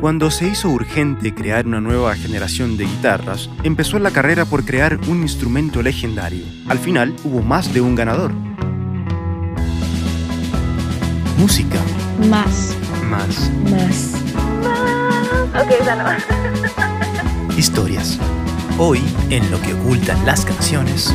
Cuando 0.00 0.30
se 0.30 0.48
hizo 0.48 0.70
urgente 0.70 1.34
crear 1.34 1.66
una 1.66 1.82
nueva 1.82 2.16
generación 2.16 2.78
de 2.78 2.84
guitarras, 2.84 3.50
empezó 3.64 3.98
la 3.98 4.10
carrera 4.10 4.46
por 4.46 4.64
crear 4.64 4.98
un 5.08 5.20
instrumento 5.20 5.82
legendario. 5.82 6.42
Al 6.68 6.78
final 6.78 7.14
hubo 7.22 7.42
más 7.42 7.74
de 7.74 7.82
un 7.82 7.94
ganador. 7.96 8.32
Música. 11.36 11.78
Más. 12.30 12.74
Más. 13.10 13.50
Más. 13.70 14.14
Ok, 15.62 15.70
esa 15.82 15.96
no. 15.96 17.56
Historias. 17.58 18.18
Hoy, 18.78 19.02
en 19.28 19.50
lo 19.50 19.60
que 19.60 19.74
ocultan 19.74 20.24
las 20.24 20.46
canciones, 20.46 21.14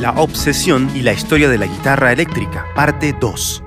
la 0.00 0.10
obsesión 0.10 0.90
y 0.96 1.02
la 1.02 1.12
historia 1.12 1.48
de 1.48 1.58
la 1.58 1.66
guitarra 1.66 2.10
eléctrica, 2.10 2.66
parte 2.74 3.14
2. 3.20 3.63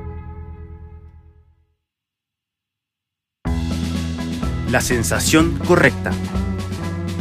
La 4.69 4.81
sensación 4.81 5.57
correcta. 5.65 6.11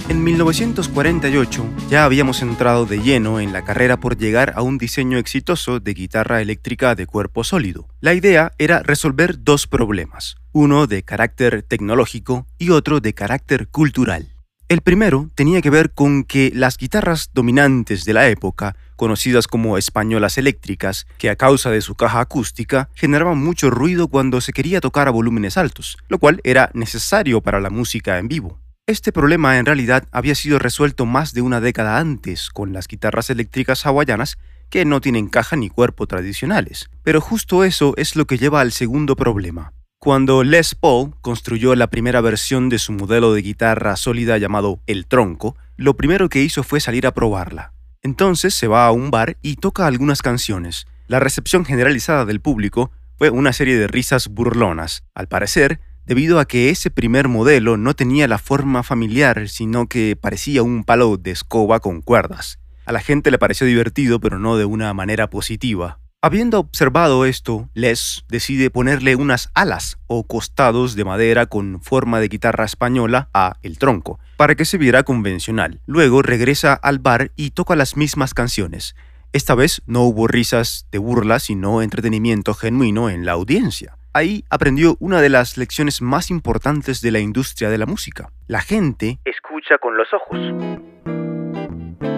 En 0.08 0.24
1948 0.24 1.64
ya 1.88 2.04
habíamos 2.04 2.42
entrado 2.42 2.86
de 2.86 2.98
lleno 2.98 3.38
en 3.38 3.52
la 3.52 3.64
carrera 3.64 4.00
por 4.00 4.16
llegar 4.16 4.52
a 4.56 4.62
un 4.62 4.78
diseño 4.78 5.16
exitoso 5.16 5.78
de 5.78 5.94
guitarra 5.94 6.40
eléctrica 6.40 6.96
de 6.96 7.06
cuerpo 7.06 7.44
sólido. 7.44 7.86
La 8.00 8.14
idea 8.14 8.52
era 8.58 8.82
resolver 8.82 9.44
dos 9.44 9.68
problemas, 9.68 10.38
uno 10.50 10.88
de 10.88 11.04
carácter 11.04 11.62
tecnológico 11.62 12.48
y 12.58 12.70
otro 12.70 12.98
de 12.98 13.14
carácter 13.14 13.68
cultural. 13.68 14.35
El 14.68 14.80
primero 14.80 15.30
tenía 15.36 15.62
que 15.62 15.70
ver 15.70 15.92
con 15.92 16.24
que 16.24 16.50
las 16.52 16.76
guitarras 16.76 17.30
dominantes 17.32 18.04
de 18.04 18.12
la 18.12 18.26
época, 18.26 18.74
conocidas 18.96 19.46
como 19.46 19.78
españolas 19.78 20.38
eléctricas, 20.38 21.06
que 21.18 21.30
a 21.30 21.36
causa 21.36 21.70
de 21.70 21.80
su 21.80 21.94
caja 21.94 22.18
acústica 22.18 22.88
generaban 22.92 23.38
mucho 23.38 23.70
ruido 23.70 24.08
cuando 24.08 24.40
se 24.40 24.52
quería 24.52 24.80
tocar 24.80 25.06
a 25.06 25.12
volúmenes 25.12 25.56
altos, 25.56 25.98
lo 26.08 26.18
cual 26.18 26.40
era 26.42 26.72
necesario 26.74 27.42
para 27.42 27.60
la 27.60 27.70
música 27.70 28.18
en 28.18 28.26
vivo. 28.26 28.58
Este 28.88 29.12
problema 29.12 29.56
en 29.58 29.66
realidad 29.66 30.08
había 30.10 30.34
sido 30.34 30.58
resuelto 30.58 31.06
más 31.06 31.32
de 31.32 31.42
una 31.42 31.60
década 31.60 31.98
antes 31.98 32.50
con 32.50 32.72
las 32.72 32.88
guitarras 32.88 33.30
eléctricas 33.30 33.86
hawaianas 33.86 34.36
que 34.68 34.84
no 34.84 35.00
tienen 35.00 35.28
caja 35.28 35.54
ni 35.54 35.68
cuerpo 35.68 36.08
tradicionales, 36.08 36.90
pero 37.04 37.20
justo 37.20 37.62
eso 37.62 37.94
es 37.96 38.16
lo 38.16 38.24
que 38.24 38.36
lleva 38.36 38.62
al 38.62 38.72
segundo 38.72 39.14
problema. 39.14 39.75
Cuando 39.98 40.44
Les 40.44 40.74
Paul 40.74 41.14
construyó 41.20 41.74
la 41.74 41.88
primera 41.88 42.20
versión 42.20 42.68
de 42.68 42.78
su 42.78 42.92
modelo 42.92 43.32
de 43.32 43.42
guitarra 43.42 43.96
sólida 43.96 44.38
llamado 44.38 44.80
El 44.86 45.06
Tronco, 45.06 45.56
lo 45.76 45.96
primero 45.96 46.28
que 46.28 46.42
hizo 46.42 46.62
fue 46.62 46.78
salir 46.80 47.06
a 47.06 47.14
probarla. 47.14 47.72
Entonces 48.02 48.54
se 48.54 48.68
va 48.68 48.86
a 48.86 48.92
un 48.92 49.10
bar 49.10 49.36
y 49.42 49.56
toca 49.56 49.86
algunas 49.86 50.22
canciones. 50.22 50.86
La 51.08 51.18
recepción 51.18 51.64
generalizada 51.64 52.24
del 52.24 52.40
público 52.40 52.92
fue 53.18 53.30
una 53.30 53.52
serie 53.52 53.76
de 53.78 53.88
risas 53.88 54.28
burlonas, 54.28 55.02
al 55.14 55.26
parecer, 55.26 55.80
debido 56.04 56.38
a 56.38 56.44
que 56.44 56.70
ese 56.70 56.90
primer 56.90 57.26
modelo 57.26 57.76
no 57.76 57.94
tenía 57.94 58.28
la 58.28 58.38
forma 58.38 58.84
familiar, 58.84 59.48
sino 59.48 59.88
que 59.88 60.14
parecía 60.14 60.62
un 60.62 60.84
palo 60.84 61.16
de 61.16 61.32
escoba 61.32 61.80
con 61.80 62.00
cuerdas. 62.00 62.60
A 62.84 62.92
la 62.92 63.00
gente 63.00 63.32
le 63.32 63.38
pareció 63.38 63.66
divertido, 63.66 64.20
pero 64.20 64.38
no 64.38 64.56
de 64.56 64.66
una 64.66 64.94
manera 64.94 65.30
positiva. 65.30 65.98
Habiendo 66.22 66.58
observado 66.58 67.24
esto, 67.26 67.68
Les 67.74 68.24
decide 68.28 68.70
ponerle 68.70 69.16
unas 69.16 69.50
alas 69.54 69.98
o 70.06 70.26
costados 70.26 70.96
de 70.96 71.04
madera 71.04 71.46
con 71.46 71.82
forma 71.82 72.20
de 72.20 72.28
guitarra 72.28 72.64
española 72.64 73.28
a 73.34 73.56
el 73.62 73.78
tronco, 73.78 74.18
para 74.36 74.54
que 74.54 74.64
se 74.64 74.78
viera 74.78 75.02
convencional. 75.02 75.80
Luego 75.86 76.22
regresa 76.22 76.72
al 76.72 76.98
bar 76.98 77.32
y 77.36 77.50
toca 77.50 77.76
las 77.76 77.96
mismas 77.96 78.32
canciones. 78.32 78.96
Esta 79.32 79.54
vez 79.54 79.82
no 79.86 80.02
hubo 80.04 80.26
risas 80.26 80.88
de 80.90 80.98
burla, 80.98 81.38
sino 81.38 81.82
entretenimiento 81.82 82.54
genuino 82.54 83.10
en 83.10 83.26
la 83.26 83.32
audiencia. 83.32 83.98
Ahí 84.14 84.44
aprendió 84.48 84.96
una 84.98 85.20
de 85.20 85.28
las 85.28 85.58
lecciones 85.58 86.00
más 86.00 86.30
importantes 86.30 87.02
de 87.02 87.10
la 87.10 87.20
industria 87.20 87.68
de 87.68 87.76
la 87.76 87.84
música. 87.84 88.32
La 88.46 88.62
gente 88.62 89.20
escucha 89.26 89.76
con 89.78 89.98
los 89.98 90.08
ojos. 90.14 90.38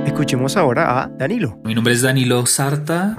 Escuchemos 0.07 0.57
ahora 0.57 1.03
a 1.03 1.09
Danilo. 1.09 1.59
Mi 1.65 1.75
nombre 1.75 1.93
es 1.93 2.03
Danilo 2.03 2.47
Sarta. 2.47 3.17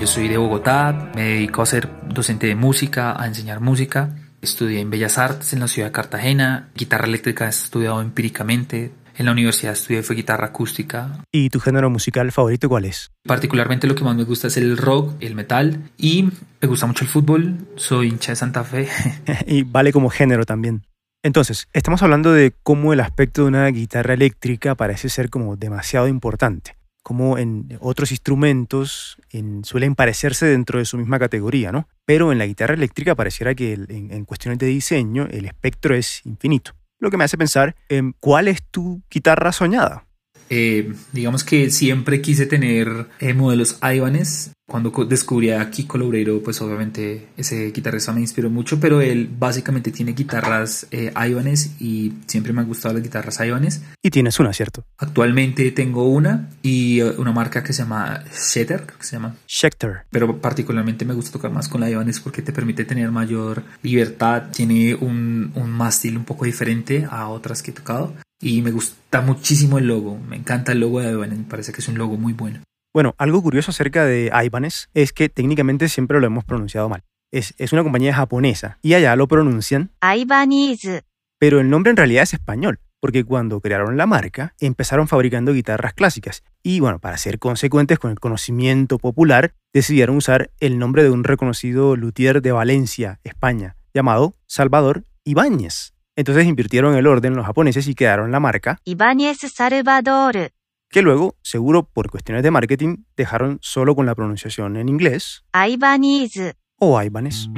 Yo 0.00 0.08
soy 0.08 0.28
de 0.28 0.36
Bogotá, 0.36 1.12
me 1.14 1.22
dedico 1.22 1.62
a 1.62 1.66
ser 1.66 1.88
docente 2.08 2.48
de 2.48 2.56
música, 2.56 3.20
a 3.20 3.26
enseñar 3.26 3.60
música. 3.60 4.16
Estudié 4.42 4.80
en 4.80 4.90
Bellas 4.90 5.18
Artes 5.18 5.52
en 5.52 5.60
la 5.60 5.68
ciudad 5.68 5.88
de 5.88 5.92
Cartagena. 5.92 6.68
Guitarra 6.74 7.06
eléctrica 7.06 7.46
he 7.46 7.50
estudiado 7.50 8.02
empíricamente. 8.02 8.92
En 9.16 9.26
la 9.26 9.32
universidad 9.32 9.72
estudié 9.72 10.02
fue 10.02 10.16
guitarra 10.16 10.48
acústica. 10.48 11.22
¿Y 11.30 11.48
tu 11.48 11.60
género 11.60 11.88
musical 11.90 12.32
favorito 12.32 12.68
cuál 12.68 12.86
es? 12.86 13.12
Particularmente 13.24 13.86
lo 13.86 13.94
que 13.94 14.02
más 14.02 14.16
me 14.16 14.24
gusta 14.24 14.48
es 14.48 14.56
el 14.56 14.76
rock, 14.76 15.14
el 15.20 15.36
metal 15.36 15.90
y 15.96 16.28
me 16.60 16.68
gusta 16.68 16.86
mucho 16.86 17.04
el 17.04 17.10
fútbol. 17.10 17.56
Soy 17.76 18.08
hincha 18.08 18.32
de 18.32 18.36
Santa 18.36 18.64
Fe. 18.64 18.88
y 19.46 19.62
vale 19.62 19.92
como 19.92 20.10
género 20.10 20.44
también. 20.44 20.82
Entonces, 21.22 21.68
estamos 21.72 22.02
hablando 22.02 22.32
de 22.32 22.52
cómo 22.64 22.92
el 22.92 23.00
aspecto 23.00 23.42
de 23.42 23.48
una 23.48 23.66
guitarra 23.68 24.12
eléctrica 24.12 24.74
parece 24.74 25.08
ser 25.08 25.30
como 25.30 25.56
demasiado 25.56 26.08
importante 26.08 26.76
como 27.04 27.36
en 27.36 27.78
otros 27.80 28.10
instrumentos 28.10 29.18
suelen 29.62 29.94
parecerse 29.94 30.46
dentro 30.46 30.78
de 30.78 30.86
su 30.86 30.96
misma 30.96 31.18
categoría, 31.18 31.70
¿no? 31.70 31.86
Pero 32.06 32.32
en 32.32 32.38
la 32.38 32.46
guitarra 32.46 32.74
eléctrica 32.74 33.14
pareciera 33.14 33.54
que 33.54 33.74
en, 33.74 34.24
cuestiones 34.24 34.58
de 34.58 34.66
diseño 34.66 35.28
el 35.30 35.44
espectro 35.44 35.94
es 35.94 36.22
infinito. 36.24 36.72
Lo 36.98 37.10
que 37.10 37.18
me 37.18 37.24
hace 37.24 37.36
pensar, 37.36 37.76
en 37.90 38.14
¿cuál 38.18 38.48
es 38.48 38.62
tu 38.62 39.02
guitarra 39.10 39.52
soñada? 39.52 40.06
Eh, 40.50 40.92
digamos 41.12 41.44
que 41.44 41.70
siempre 41.70 42.20
quise 42.20 42.46
tener 42.46 43.06
eh, 43.20 43.34
modelos 43.34 43.78
Ibanez. 43.82 44.50
Cuando 44.66 44.90
descubrí 45.04 45.50
a 45.50 45.70
Kiko 45.70 45.98
Loureiro, 45.98 46.42
pues 46.42 46.62
obviamente 46.62 47.28
ese 47.36 47.70
guitarrista 47.70 48.14
me 48.14 48.22
inspiró 48.22 48.48
mucho, 48.48 48.80
pero 48.80 49.02
él 49.02 49.28
básicamente 49.38 49.90
tiene 49.90 50.12
guitarras 50.12 50.86
eh, 50.90 51.12
Ibanez 51.14 51.72
y 51.80 52.14
siempre 52.26 52.54
me 52.54 52.62
han 52.62 52.66
gustado 52.66 52.94
las 52.94 53.02
guitarras 53.02 53.40
Ibanez. 53.40 53.82
Y 54.02 54.08
tienes 54.08 54.40
una, 54.40 54.54
¿cierto? 54.54 54.82
Actualmente 54.96 55.70
tengo 55.72 56.08
una 56.08 56.48
y 56.62 57.00
eh, 57.00 57.10
una 57.18 57.32
marca 57.32 57.62
que 57.62 57.74
se 57.74 57.82
llama 57.82 58.24
Schechter, 58.32 58.86
que 58.86 59.04
se 59.04 59.16
llama. 59.16 59.36
Schecter. 59.46 60.06
Pero 60.10 60.40
particularmente 60.40 61.04
me 61.04 61.12
gusta 61.12 61.32
tocar 61.32 61.50
más 61.50 61.68
con 61.68 61.82
la 61.82 61.90
Ibanez 61.90 62.20
porque 62.20 62.40
te 62.40 62.52
permite 62.54 62.86
tener 62.86 63.10
mayor 63.10 63.62
libertad, 63.82 64.44
tiene 64.50 64.94
un, 64.94 65.52
un 65.54 65.70
mástil 65.70 66.16
un 66.16 66.24
poco 66.24 66.46
diferente 66.46 67.06
a 67.10 67.28
otras 67.28 67.62
que 67.62 67.70
he 67.70 67.74
tocado 67.74 68.14
y 68.40 68.62
me 68.62 68.70
gusta 68.70 69.20
muchísimo 69.20 69.78
el 69.78 69.86
logo. 69.86 70.18
Me 70.18 70.36
encanta 70.36 70.72
el 70.72 70.80
logo 70.80 71.00
de 71.00 71.12
Ibanez, 71.12 71.38
me 71.38 71.44
parece 71.44 71.72
que 71.72 71.80
es 71.80 71.88
un 71.88 71.98
logo 71.98 72.16
muy 72.16 72.32
bueno. 72.32 72.60
Bueno, 72.92 73.14
algo 73.18 73.42
curioso 73.42 73.70
acerca 73.70 74.04
de 74.04 74.30
Ibanez 74.44 74.88
es 74.94 75.12
que 75.12 75.28
técnicamente 75.28 75.88
siempre 75.88 76.20
lo 76.20 76.26
hemos 76.26 76.44
pronunciado 76.44 76.88
mal. 76.88 77.02
Es, 77.32 77.54
es 77.58 77.72
una 77.72 77.82
compañía 77.82 78.14
japonesa 78.14 78.78
y 78.82 78.94
allá 78.94 79.16
lo 79.16 79.26
pronuncian 79.26 79.90
Ibanez. 80.00 81.04
Pero 81.40 81.60
el 81.60 81.70
nombre 81.70 81.90
en 81.90 81.96
realidad 81.96 82.22
es 82.22 82.34
español, 82.34 82.78
porque 83.00 83.24
cuando 83.24 83.60
crearon 83.60 83.96
la 83.96 84.06
marca 84.06 84.54
empezaron 84.60 85.08
fabricando 85.08 85.52
guitarras 85.52 85.94
clásicas 85.94 86.44
y 86.62 86.80
bueno, 86.80 87.00
para 87.00 87.18
ser 87.18 87.38
consecuentes 87.38 87.98
con 87.98 88.10
el 88.10 88.20
conocimiento 88.20 88.98
popular, 88.98 89.54
decidieron 89.72 90.16
usar 90.16 90.50
el 90.60 90.78
nombre 90.78 91.02
de 91.02 91.10
un 91.10 91.24
reconocido 91.24 91.96
luthier 91.96 92.40
de 92.40 92.52
Valencia, 92.52 93.20
España, 93.24 93.76
llamado 93.92 94.34
Salvador 94.46 95.04
Ibáñez. 95.24 95.93
Entonces 96.16 96.46
invirtieron 96.46 96.94
el 96.94 97.06
orden 97.06 97.34
los 97.34 97.46
japoneses 97.46 97.88
y 97.88 97.94
quedaron 97.94 98.30
la 98.30 98.40
marca 98.40 98.78
Ibáñez 98.84 99.38
Salvador. 99.38 100.50
que 100.90 101.02
luego, 101.02 101.36
seguro 101.42 101.88
por 101.88 102.10
cuestiones 102.10 102.44
de 102.44 102.50
marketing, 102.50 102.98
dejaron 103.16 103.58
solo 103.62 103.96
con 103.96 104.06
la 104.06 104.14
pronunciación 104.14 104.76
en 104.76 104.88
inglés 104.88 105.44
Ibanez. 105.52 106.54
o 106.78 107.02
Ibanez. 107.02 107.48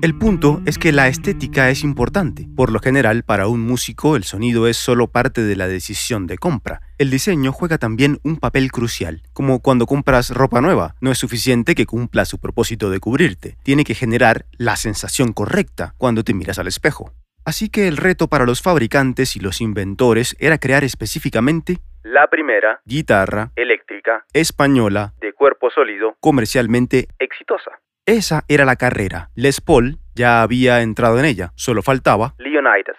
El 0.00 0.16
punto 0.16 0.60
es 0.64 0.78
que 0.78 0.92
la 0.92 1.08
estética 1.08 1.70
es 1.70 1.82
importante. 1.82 2.46
Por 2.54 2.70
lo 2.70 2.78
general, 2.78 3.24
para 3.24 3.48
un 3.48 3.60
músico 3.60 4.14
el 4.14 4.22
sonido 4.22 4.68
es 4.68 4.76
solo 4.76 5.08
parte 5.08 5.42
de 5.42 5.56
la 5.56 5.66
decisión 5.66 6.28
de 6.28 6.38
compra. 6.38 6.82
El 6.98 7.10
diseño 7.10 7.50
juega 7.50 7.78
también 7.78 8.20
un 8.22 8.36
papel 8.36 8.70
crucial, 8.70 9.22
como 9.32 9.60
cuando 9.60 9.86
compras 9.86 10.30
ropa 10.30 10.60
nueva. 10.60 10.94
No 11.00 11.10
es 11.10 11.18
suficiente 11.18 11.74
que 11.74 11.84
cumpla 11.84 12.26
su 12.26 12.38
propósito 12.38 12.90
de 12.90 13.00
cubrirte, 13.00 13.56
tiene 13.64 13.82
que 13.82 13.96
generar 13.96 14.44
la 14.56 14.76
sensación 14.76 15.32
correcta 15.32 15.94
cuando 15.98 16.22
te 16.22 16.32
miras 16.32 16.60
al 16.60 16.68
espejo. 16.68 17.12
Así 17.44 17.68
que 17.68 17.88
el 17.88 17.96
reto 17.96 18.28
para 18.28 18.46
los 18.46 18.62
fabricantes 18.62 19.34
y 19.34 19.40
los 19.40 19.60
inventores 19.60 20.36
era 20.38 20.58
crear 20.58 20.84
específicamente 20.84 21.78
la 22.04 22.28
primera 22.28 22.80
guitarra 22.84 23.50
eléctrica 23.56 24.24
española 24.32 25.12
de 25.20 25.32
cuerpo 25.32 25.70
sólido 25.70 26.16
comercialmente 26.20 27.08
exitosa. 27.18 27.80
Esa 28.08 28.46
era 28.48 28.64
la 28.64 28.76
carrera. 28.76 29.28
Les 29.34 29.60
Paul 29.60 29.98
ya 30.14 30.40
había 30.40 30.80
entrado 30.80 31.18
en 31.18 31.26
ella, 31.26 31.52
solo 31.56 31.82
faltaba 31.82 32.34
Leonidas. 32.38 32.96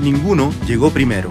Ninguno 0.00 0.52
llegó 0.66 0.90
primero. 0.90 1.30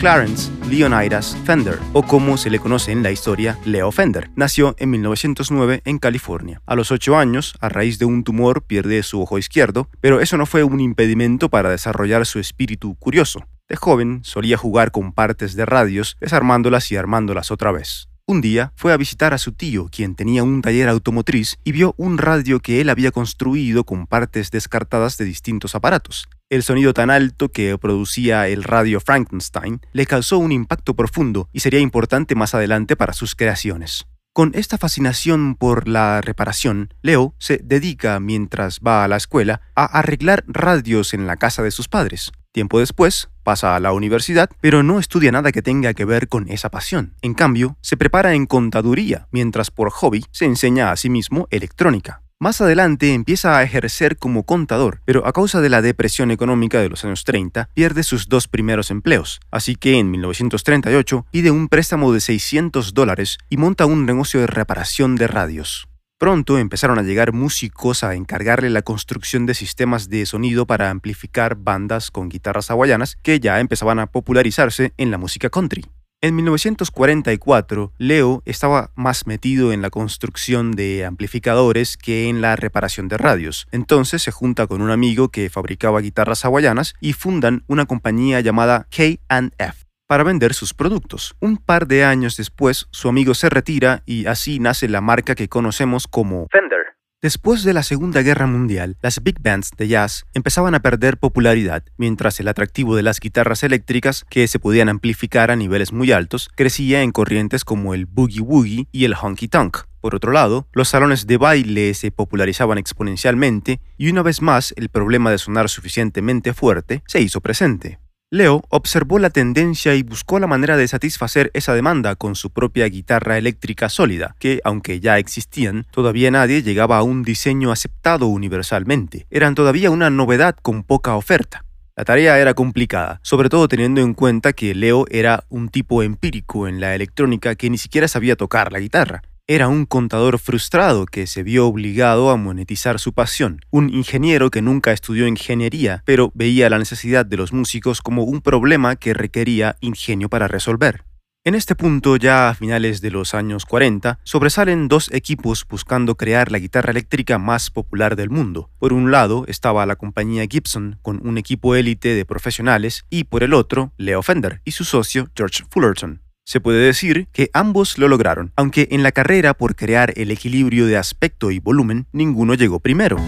Clarence 0.00 0.50
Leonidas 0.68 1.36
Fender, 1.44 1.78
o 1.92 2.02
como 2.02 2.36
se 2.36 2.50
le 2.50 2.58
conoce 2.58 2.90
en 2.90 3.04
la 3.04 3.12
historia, 3.12 3.56
Leo 3.64 3.92
Fender, 3.92 4.30
nació 4.34 4.74
en 4.80 4.90
1909 4.90 5.82
en 5.84 5.98
California. 6.00 6.62
A 6.66 6.74
los 6.74 6.90
8 6.90 7.16
años, 7.16 7.54
a 7.60 7.68
raíz 7.68 8.00
de 8.00 8.04
un 8.04 8.24
tumor, 8.24 8.64
pierde 8.66 9.00
su 9.04 9.22
ojo 9.22 9.38
izquierdo, 9.38 9.88
pero 10.00 10.18
eso 10.18 10.36
no 10.36 10.46
fue 10.46 10.64
un 10.64 10.80
impedimento 10.80 11.48
para 11.48 11.70
desarrollar 11.70 12.26
su 12.26 12.40
espíritu 12.40 12.96
curioso. 12.96 13.46
De 13.68 13.76
joven, 13.76 14.24
solía 14.24 14.56
jugar 14.56 14.90
con 14.90 15.12
partes 15.12 15.54
de 15.54 15.64
radios, 15.64 16.16
desarmándolas 16.20 16.90
y 16.90 16.96
armándolas 16.96 17.52
otra 17.52 17.70
vez. 17.70 18.08
Un 18.30 18.42
día 18.42 18.74
fue 18.76 18.92
a 18.92 18.98
visitar 18.98 19.32
a 19.32 19.38
su 19.38 19.52
tío, 19.52 19.88
quien 19.90 20.14
tenía 20.14 20.42
un 20.42 20.60
taller 20.60 20.90
automotriz, 20.90 21.56
y 21.64 21.72
vio 21.72 21.94
un 21.96 22.18
radio 22.18 22.60
que 22.60 22.82
él 22.82 22.90
había 22.90 23.10
construido 23.10 23.84
con 23.84 24.06
partes 24.06 24.50
descartadas 24.50 25.16
de 25.16 25.24
distintos 25.24 25.74
aparatos. 25.74 26.28
El 26.50 26.62
sonido 26.62 26.92
tan 26.92 27.08
alto 27.08 27.48
que 27.48 27.78
producía 27.78 28.46
el 28.48 28.64
radio 28.64 29.00
Frankenstein 29.00 29.80
le 29.94 30.04
causó 30.04 30.36
un 30.36 30.52
impacto 30.52 30.94
profundo 30.94 31.48
y 31.54 31.60
sería 31.60 31.80
importante 31.80 32.34
más 32.34 32.54
adelante 32.54 32.96
para 32.96 33.14
sus 33.14 33.34
creaciones. 33.34 34.06
Con 34.34 34.52
esta 34.54 34.76
fascinación 34.76 35.54
por 35.54 35.88
la 35.88 36.20
reparación, 36.20 36.92
Leo 37.00 37.34
se 37.38 37.62
dedica, 37.64 38.20
mientras 38.20 38.80
va 38.86 39.04
a 39.04 39.08
la 39.08 39.16
escuela, 39.16 39.62
a 39.74 39.86
arreglar 39.86 40.44
radios 40.46 41.14
en 41.14 41.26
la 41.26 41.38
casa 41.38 41.62
de 41.62 41.70
sus 41.70 41.88
padres. 41.88 42.32
Tiempo 42.58 42.80
después, 42.80 43.28
pasa 43.44 43.76
a 43.76 43.78
la 43.78 43.92
universidad, 43.92 44.50
pero 44.60 44.82
no 44.82 44.98
estudia 44.98 45.30
nada 45.30 45.52
que 45.52 45.62
tenga 45.62 45.94
que 45.94 46.04
ver 46.04 46.26
con 46.26 46.48
esa 46.48 46.70
pasión. 46.70 47.14
En 47.22 47.34
cambio, 47.34 47.76
se 47.82 47.96
prepara 47.96 48.34
en 48.34 48.46
contaduría, 48.46 49.28
mientras 49.30 49.70
por 49.70 49.90
hobby 49.90 50.24
se 50.32 50.46
enseña 50.46 50.90
a 50.90 50.96
sí 50.96 51.08
mismo 51.08 51.46
electrónica. 51.52 52.22
Más 52.40 52.60
adelante 52.60 53.14
empieza 53.14 53.56
a 53.56 53.62
ejercer 53.62 54.16
como 54.16 54.42
contador, 54.42 55.02
pero 55.04 55.24
a 55.24 55.32
causa 55.32 55.60
de 55.60 55.68
la 55.68 55.82
depresión 55.82 56.32
económica 56.32 56.80
de 56.80 56.88
los 56.88 57.04
años 57.04 57.22
30, 57.22 57.68
pierde 57.74 58.02
sus 58.02 58.28
dos 58.28 58.48
primeros 58.48 58.90
empleos, 58.90 59.38
así 59.52 59.76
que 59.76 60.00
en 60.00 60.10
1938 60.10 61.26
pide 61.30 61.52
un 61.52 61.68
préstamo 61.68 62.12
de 62.12 62.18
600 62.18 62.92
dólares 62.92 63.38
y 63.48 63.56
monta 63.56 63.86
un 63.86 64.04
negocio 64.04 64.40
de 64.40 64.48
reparación 64.48 65.14
de 65.14 65.28
radios. 65.28 65.87
Pronto 66.18 66.58
empezaron 66.58 66.98
a 66.98 67.04
llegar 67.04 67.32
músicos 67.32 68.02
a 68.02 68.16
encargarle 68.16 68.70
la 68.70 68.82
construcción 68.82 69.46
de 69.46 69.54
sistemas 69.54 70.08
de 70.08 70.26
sonido 70.26 70.66
para 70.66 70.90
amplificar 70.90 71.54
bandas 71.54 72.10
con 72.10 72.28
guitarras 72.28 72.72
hawaianas 72.72 73.16
que 73.22 73.38
ya 73.38 73.60
empezaban 73.60 74.00
a 74.00 74.08
popularizarse 74.08 74.92
en 74.96 75.12
la 75.12 75.18
música 75.18 75.48
country. 75.48 75.84
En 76.20 76.34
1944, 76.34 77.92
Leo 77.98 78.42
estaba 78.44 78.90
más 78.96 79.28
metido 79.28 79.72
en 79.72 79.80
la 79.80 79.90
construcción 79.90 80.72
de 80.72 81.04
amplificadores 81.04 81.96
que 81.96 82.28
en 82.28 82.40
la 82.40 82.56
reparación 82.56 83.06
de 83.06 83.16
radios. 83.16 83.68
Entonces 83.70 84.20
se 84.20 84.32
junta 84.32 84.66
con 84.66 84.82
un 84.82 84.90
amigo 84.90 85.28
que 85.28 85.48
fabricaba 85.50 86.00
guitarras 86.00 86.44
hawaianas 86.44 86.94
y 87.00 87.12
fundan 87.12 87.62
una 87.68 87.86
compañía 87.86 88.40
llamada 88.40 88.88
K&F 88.90 89.87
para 90.08 90.24
vender 90.24 90.54
sus 90.54 90.74
productos. 90.74 91.36
Un 91.38 91.58
par 91.58 91.86
de 91.86 92.04
años 92.04 92.36
después, 92.36 92.88
su 92.90 93.08
amigo 93.08 93.34
se 93.34 93.48
retira 93.48 94.02
y 94.06 94.26
así 94.26 94.58
nace 94.58 94.88
la 94.88 95.00
marca 95.00 95.36
que 95.36 95.48
conocemos 95.48 96.08
como 96.08 96.48
Fender. 96.50 96.78
Después 97.20 97.64
de 97.64 97.72
la 97.72 97.82
Segunda 97.82 98.22
Guerra 98.22 98.46
Mundial, 98.46 98.96
las 99.02 99.22
big 99.22 99.40
bands 99.40 99.72
de 99.76 99.88
jazz 99.88 100.24
empezaban 100.34 100.76
a 100.76 100.80
perder 100.80 101.18
popularidad, 101.18 101.82
mientras 101.96 102.38
el 102.38 102.46
atractivo 102.46 102.94
de 102.94 103.02
las 103.02 103.18
guitarras 103.18 103.64
eléctricas, 103.64 104.24
que 104.30 104.46
se 104.46 104.60
podían 104.60 104.88
amplificar 104.88 105.50
a 105.50 105.56
niveles 105.56 105.92
muy 105.92 106.12
altos, 106.12 106.48
crecía 106.54 107.02
en 107.02 107.10
corrientes 107.10 107.64
como 107.64 107.92
el 107.92 108.06
boogie 108.06 108.40
woogie 108.40 108.86
y 108.92 109.04
el 109.04 109.14
honky 109.20 109.48
tonk. 109.48 109.78
Por 110.00 110.14
otro 110.14 110.30
lado, 110.30 110.68
los 110.72 110.90
salones 110.90 111.26
de 111.26 111.38
baile 111.38 111.92
se 111.94 112.12
popularizaban 112.12 112.78
exponencialmente 112.78 113.80
y 113.96 114.10
una 114.10 114.22
vez 114.22 114.40
más 114.40 114.72
el 114.76 114.88
problema 114.88 115.32
de 115.32 115.38
sonar 115.38 115.68
suficientemente 115.68 116.54
fuerte 116.54 117.02
se 117.08 117.20
hizo 117.20 117.40
presente. 117.40 117.98
Leo 118.30 118.62
observó 118.68 119.18
la 119.18 119.30
tendencia 119.30 119.94
y 119.94 120.02
buscó 120.02 120.38
la 120.38 120.46
manera 120.46 120.76
de 120.76 120.86
satisfacer 120.86 121.50
esa 121.54 121.72
demanda 121.72 122.14
con 122.14 122.34
su 122.34 122.50
propia 122.50 122.86
guitarra 122.86 123.38
eléctrica 123.38 123.88
sólida, 123.88 124.36
que, 124.38 124.60
aunque 124.64 125.00
ya 125.00 125.16
existían, 125.16 125.86
todavía 125.90 126.30
nadie 126.30 126.62
llegaba 126.62 126.98
a 126.98 127.02
un 127.02 127.22
diseño 127.22 127.72
aceptado 127.72 128.26
universalmente. 128.26 129.26
Eran 129.30 129.54
todavía 129.54 129.90
una 129.90 130.10
novedad 130.10 130.56
con 130.60 130.82
poca 130.82 131.16
oferta. 131.16 131.64
La 131.96 132.04
tarea 132.04 132.38
era 132.38 132.52
complicada, 132.52 133.18
sobre 133.22 133.48
todo 133.48 133.66
teniendo 133.66 134.02
en 134.02 134.12
cuenta 134.12 134.52
que 134.52 134.74
Leo 134.74 135.06
era 135.10 135.44
un 135.48 135.70
tipo 135.70 136.02
empírico 136.02 136.68
en 136.68 136.80
la 136.80 136.94
electrónica 136.94 137.54
que 137.54 137.70
ni 137.70 137.78
siquiera 137.78 138.08
sabía 138.08 138.36
tocar 138.36 138.72
la 138.72 138.80
guitarra. 138.80 139.22
Era 139.50 139.68
un 139.68 139.86
contador 139.86 140.38
frustrado 140.38 141.06
que 141.06 141.26
se 141.26 141.42
vio 141.42 141.66
obligado 141.66 142.28
a 142.28 142.36
monetizar 142.36 142.98
su 142.98 143.14
pasión, 143.14 143.62
un 143.70 143.88
ingeniero 143.88 144.50
que 144.50 144.60
nunca 144.60 144.92
estudió 144.92 145.26
ingeniería, 145.26 146.02
pero 146.04 146.30
veía 146.34 146.68
la 146.68 146.78
necesidad 146.78 147.24
de 147.24 147.38
los 147.38 147.54
músicos 147.54 148.02
como 148.02 148.24
un 148.24 148.42
problema 148.42 148.96
que 148.96 149.14
requería 149.14 149.78
ingenio 149.80 150.28
para 150.28 150.48
resolver. 150.48 151.06
En 151.44 151.54
este 151.54 151.74
punto, 151.74 152.16
ya 152.16 152.50
a 152.50 152.54
finales 152.54 153.00
de 153.00 153.10
los 153.10 153.32
años 153.32 153.64
40, 153.64 154.18
sobresalen 154.22 154.86
dos 154.86 155.10
equipos 155.14 155.64
buscando 155.66 156.16
crear 156.16 156.52
la 156.52 156.58
guitarra 156.58 156.90
eléctrica 156.90 157.38
más 157.38 157.70
popular 157.70 158.16
del 158.16 158.28
mundo. 158.28 158.68
Por 158.78 158.92
un 158.92 159.10
lado 159.10 159.46
estaba 159.48 159.86
la 159.86 159.96
compañía 159.96 160.44
Gibson, 160.46 160.98
con 161.00 161.26
un 161.26 161.38
equipo 161.38 161.74
élite 161.74 162.14
de 162.14 162.26
profesionales, 162.26 163.06
y 163.08 163.24
por 163.24 163.42
el 163.42 163.54
otro, 163.54 163.94
Leo 163.96 164.22
Fender 164.22 164.60
y 164.66 164.72
su 164.72 164.84
socio 164.84 165.30
George 165.34 165.64
Fullerton. 165.70 166.27
Se 166.48 166.62
puede 166.62 166.78
decir 166.78 167.28
que 167.30 167.50
ambos 167.52 167.98
lo 167.98 168.08
lograron, 168.08 168.54
aunque 168.56 168.88
en 168.90 169.02
la 169.02 169.12
carrera 169.12 169.52
por 169.52 169.76
crear 169.76 170.14
el 170.16 170.30
equilibrio 170.30 170.86
de 170.86 170.96
aspecto 170.96 171.50
y 171.50 171.58
volumen, 171.58 172.06
ninguno 172.10 172.54
llegó 172.54 172.80
primero. 172.80 173.18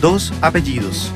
Dos 0.00 0.32
apellidos. 0.40 1.12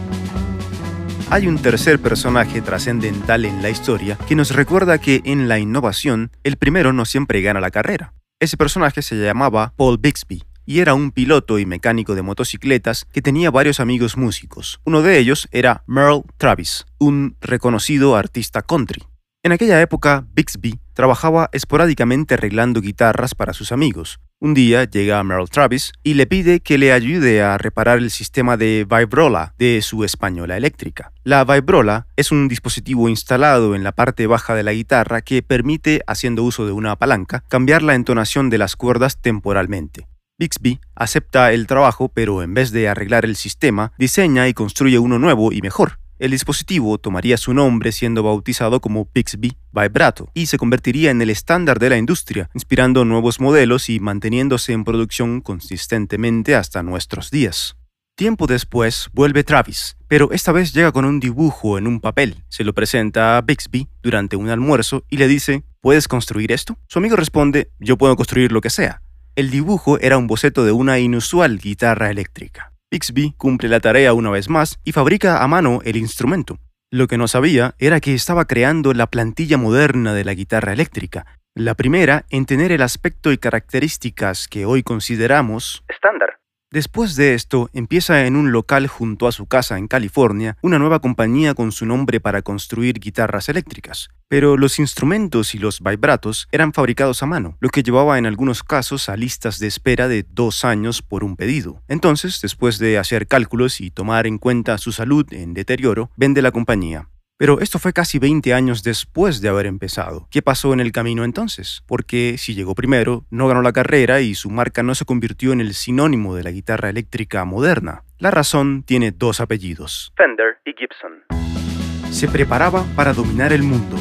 Hay 1.31 1.49
un 1.49 1.59
tercer 1.59 1.99
personaje 1.99 2.61
trascendental 2.61 3.45
en 3.45 3.61
la 3.61 3.71
historia 3.71 4.17
que 4.29 4.37
nos 4.37 4.55
recuerda 4.55 4.99
que 4.99 5.21
en 5.25 5.49
la 5.49 5.59
innovación, 5.59 6.31
el 6.45 6.57
primero 6.57 6.93
no 6.93 7.07
siempre 7.07 7.43
gana 7.43 7.59
la 7.59 7.73
carrera. 7.73 8.15
Ese 8.39 8.57
personaje 8.57 9.03
se 9.03 9.17
llamaba 9.17 9.73
Paul 9.77 9.99
Bixby 9.99 10.45
y 10.65 10.79
era 10.79 10.95
un 10.95 11.11
piloto 11.11 11.59
y 11.59 11.67
mecánico 11.67 12.15
de 12.15 12.23
motocicletas 12.23 13.05
que 13.11 13.21
tenía 13.21 13.51
varios 13.51 13.81
amigos 13.81 14.17
músicos. 14.17 14.81
Uno 14.85 15.03
de 15.03 15.19
ellos 15.19 15.49
era 15.51 15.83
Merle 15.89 16.23
Travis, 16.37 16.87
un 17.01 17.35
reconocido 17.41 18.15
artista 18.15 18.63
country. 18.63 19.03
En 19.45 19.53
aquella 19.53 19.81
época, 19.81 20.27
Bixby 20.35 20.81
trabajaba 20.95 21.49
esporádicamente 21.53 22.35
arreglando 22.35 22.81
guitarras 22.81 23.37
para 23.37 23.53
sus 23.53 23.71
amigos. 23.71 24.19
Un 24.41 24.53
día 24.53 24.83
llega 24.83 25.23
Merle 25.23 25.47
Travis 25.47 25.93
y 26.03 26.15
le 26.15 26.27
pide 26.27 26.59
que 26.59 26.77
le 26.77 26.93
ayude 26.93 27.41
a 27.41 27.57
reparar 27.57 27.99
el 27.99 28.11
sistema 28.11 28.57
de 28.57 28.85
Vibrola 28.89 29.55
de 29.57 29.81
su 29.81 30.03
española 30.03 30.57
eléctrica. 30.57 31.13
La 31.23 31.45
Vibrola 31.45 32.09
es 32.17 32.33
un 32.33 32.49
dispositivo 32.49 33.09
instalado 33.09 33.77
en 33.77 33.85
la 33.85 33.93
parte 33.93 34.27
baja 34.27 34.57
de 34.57 34.65
la 34.65 34.73
guitarra 34.73 35.23
que 35.23 35.43
permite, 35.43 36.03
haciendo 36.09 36.43
uso 36.43 36.67
de 36.67 36.73
una 36.73 36.97
palanca, 36.97 37.45
cambiar 37.49 37.83
la 37.83 37.95
entonación 37.95 38.51
de 38.51 38.59
las 38.59 38.75
cuerdas 38.75 39.21
temporalmente. 39.21 40.09
Bixby 40.37 40.81
acepta 40.97 41.53
el 41.53 41.69
trabajo, 41.69 42.09
pero 42.09 42.43
en 42.43 42.55
vez 42.55 42.73
de 42.73 42.89
arreglar 42.89 43.25
el 43.25 43.37
sistema, 43.37 43.93
diseña 43.99 44.49
y 44.49 44.55
construye 44.55 44.99
uno 44.99 45.21
nuevo 45.21 45.53
y 45.53 45.63
mejor. 45.63 46.01
El 46.19 46.33
dispositivo 46.33 46.99
tomaría 46.99 47.37
su 47.37 47.55
nombre 47.55 47.93
siendo 47.93 48.25
bautizado 48.25 48.81
como 48.81 49.09
Bixby 49.15 49.57
Vibrato 49.73 50.31
y 50.35 50.47
se 50.47 50.59
convertiría 50.59 51.13
en 51.13 51.23
el 51.23 51.31
estándar 51.31 51.79
de 51.79 51.91
la 51.91 51.97
industria, 51.97 52.51
inspirando 52.55 53.05
nuevos 53.05 53.39
modelos 53.41 53.89
y 53.89 54.01
manteniéndose 54.01 54.73
en 54.73 54.83
producción 54.83 55.41
consistentemente 55.41 56.57
hasta 56.57 56.83
nuestros 56.83 57.31
días. 57.31 57.77
Tiempo 58.17 58.49
después 58.49 59.11
vuelve 59.13 59.45
Travis, 59.45 59.97
pero 60.09 60.33
esta 60.33 60.51
vez 60.51 60.73
llega 60.73 60.91
con 60.91 61.05
un 61.05 61.21
dibujo 61.21 61.79
en 61.79 61.87
un 61.87 62.01
papel. 62.01 62.43
Se 62.49 62.65
lo 62.65 62.75
presenta 62.75 63.37
a 63.37 63.43
Bixby 63.43 63.87
durante 64.03 64.35
un 64.35 64.49
almuerzo 64.49 65.05
y 65.09 65.19
le 65.19 65.29
dice, 65.29 65.63
¿puedes 65.81 66.09
construir 66.09 66.51
esto? 66.51 66.77
Su 66.89 66.99
amigo 66.99 67.15
responde, 67.15 67.71
yo 67.79 67.97
puedo 67.97 68.17
construir 68.17 68.51
lo 68.51 68.61
que 68.61 68.71
sea. 68.71 69.03
El 69.37 69.51
dibujo 69.51 70.01
era 70.01 70.19
un 70.19 70.27
boceto 70.27 70.65
de 70.65 70.73
una 70.73 70.99
inusual 70.99 71.59
guitarra 71.59 72.11
eléctrica. 72.11 72.73
Bixby 72.91 73.35
cumple 73.37 73.69
la 73.69 73.81
tarea 73.81 74.15
una 74.15 74.31
vez 74.31 74.49
más 74.49 74.81
y 74.83 74.93
fabrica 74.93 75.43
a 75.43 75.49
mano 75.49 75.81
el 75.85 75.97
instrumento. 75.97 76.59
Lo 76.91 77.07
que 77.07 77.19
no 77.19 77.29
sabía 77.29 77.75
era 77.79 78.01
que 78.01 78.15
estaba 78.15 78.47
creando 78.47 78.95
la 78.95 79.09
plantilla 79.09 79.59
moderna 79.59 80.15
de 80.15 80.25
la 80.25 80.33
guitarra 80.33 80.73
eléctrica, 80.73 81.27
la 81.55 81.75
primera 81.75 82.25
en 82.31 82.47
tener 82.47 82.73
el 82.73 82.81
aspecto 82.81 83.31
y 83.31 83.37
características 83.37 84.49
que 84.49 84.65
hoy 84.65 84.83
consideramos 84.83 85.85
Estándar. 85.87 86.39
Después 86.71 87.17
de 87.17 87.33
esto, 87.33 87.71
empieza 87.73 88.27
en 88.27 88.37
un 88.37 88.53
local 88.53 88.89
junto 88.89 89.27
a 89.27 89.33
su 89.33 89.47
casa 89.47 89.79
en 89.79 89.89
California 89.89 90.59
una 90.61 90.79
nueva 90.79 91.01
compañía 91.01 91.55
con 91.55 91.73
su 91.73 91.87
nombre 91.87 92.21
para 92.21 92.43
construir 92.43 93.01
guitarras 93.01 93.49
eléctricas. 93.49 94.11
Pero 94.29 94.59
los 94.59 94.79
instrumentos 94.79 95.55
y 95.55 95.59
los 95.59 95.81
vibratos 95.81 96.47
eran 96.53 96.75
fabricados 96.75 97.23
a 97.23 97.27
mano, 97.27 97.57
lo 97.61 97.71
que 97.71 97.83
llevaba 97.83 98.19
en 98.19 98.27
algunos 98.27 98.63
casos 98.63 99.09
a 99.09 99.17
listas 99.17 99.59
de 99.59 99.67
espera 99.67 100.09
de 100.09 100.27
dos 100.29 100.67
años 100.67 101.01
por 101.01 101.25
un 101.25 101.37
pedido. 101.37 101.83
Entonces, 101.89 102.39
después 102.43 102.79
de 102.79 102.99
hacer 102.99 103.27
cálculos 103.27 103.81
y 103.81 103.91
tomar 103.91 104.27
en 104.27 104.37
cuenta 104.37 104.77
su 104.77 104.93
salud 104.93 105.27
en 105.33 105.55
deterioro, 105.55 106.11
vende 106.17 106.43
la 106.43 106.51
compañía. 106.51 107.09
Pero 107.39 107.61
esto 107.61 107.79
fue 107.79 107.93
casi 107.93 108.19
20 108.19 108.53
años 108.53 108.83
después 108.83 109.41
de 109.41 109.49
haber 109.49 109.67
empezado. 109.67 110.27
¿Qué 110.29 110.43
pasó 110.43 110.73
en 110.73 110.81
el 110.81 110.91
camino 110.91 111.23
entonces? 111.23 111.85
Porque 111.87 112.35
si 112.37 112.53
llegó 112.53 112.75
primero, 112.75 113.27
no 113.31 113.47
ganó 113.47 113.63
la 113.63 113.73
carrera 113.73 114.21
y 114.21 114.35
su 114.35 114.51
marca 114.51 114.83
no 114.83 114.97
se 114.97 115.05
convirtió 115.05 115.53
en 115.53 115.61
el 115.61 115.75
sinónimo 115.75 116.35
de 116.35 116.43
la 116.43 116.51
guitarra 116.51 116.91
eléctrica 116.91 117.45
moderna. 117.45 118.03
La 118.19 118.33
razón 118.33 118.83
tiene 118.83 119.13
dos 119.13 119.41
apellidos. 119.41 120.13
Fender 120.17 120.59
y 120.67 120.75
Gibson. 120.77 122.13
Se 122.13 122.27
preparaba 122.27 122.85
para 122.97 123.13
dominar 123.13 123.53
el 123.53 123.63
mundo. 123.63 123.97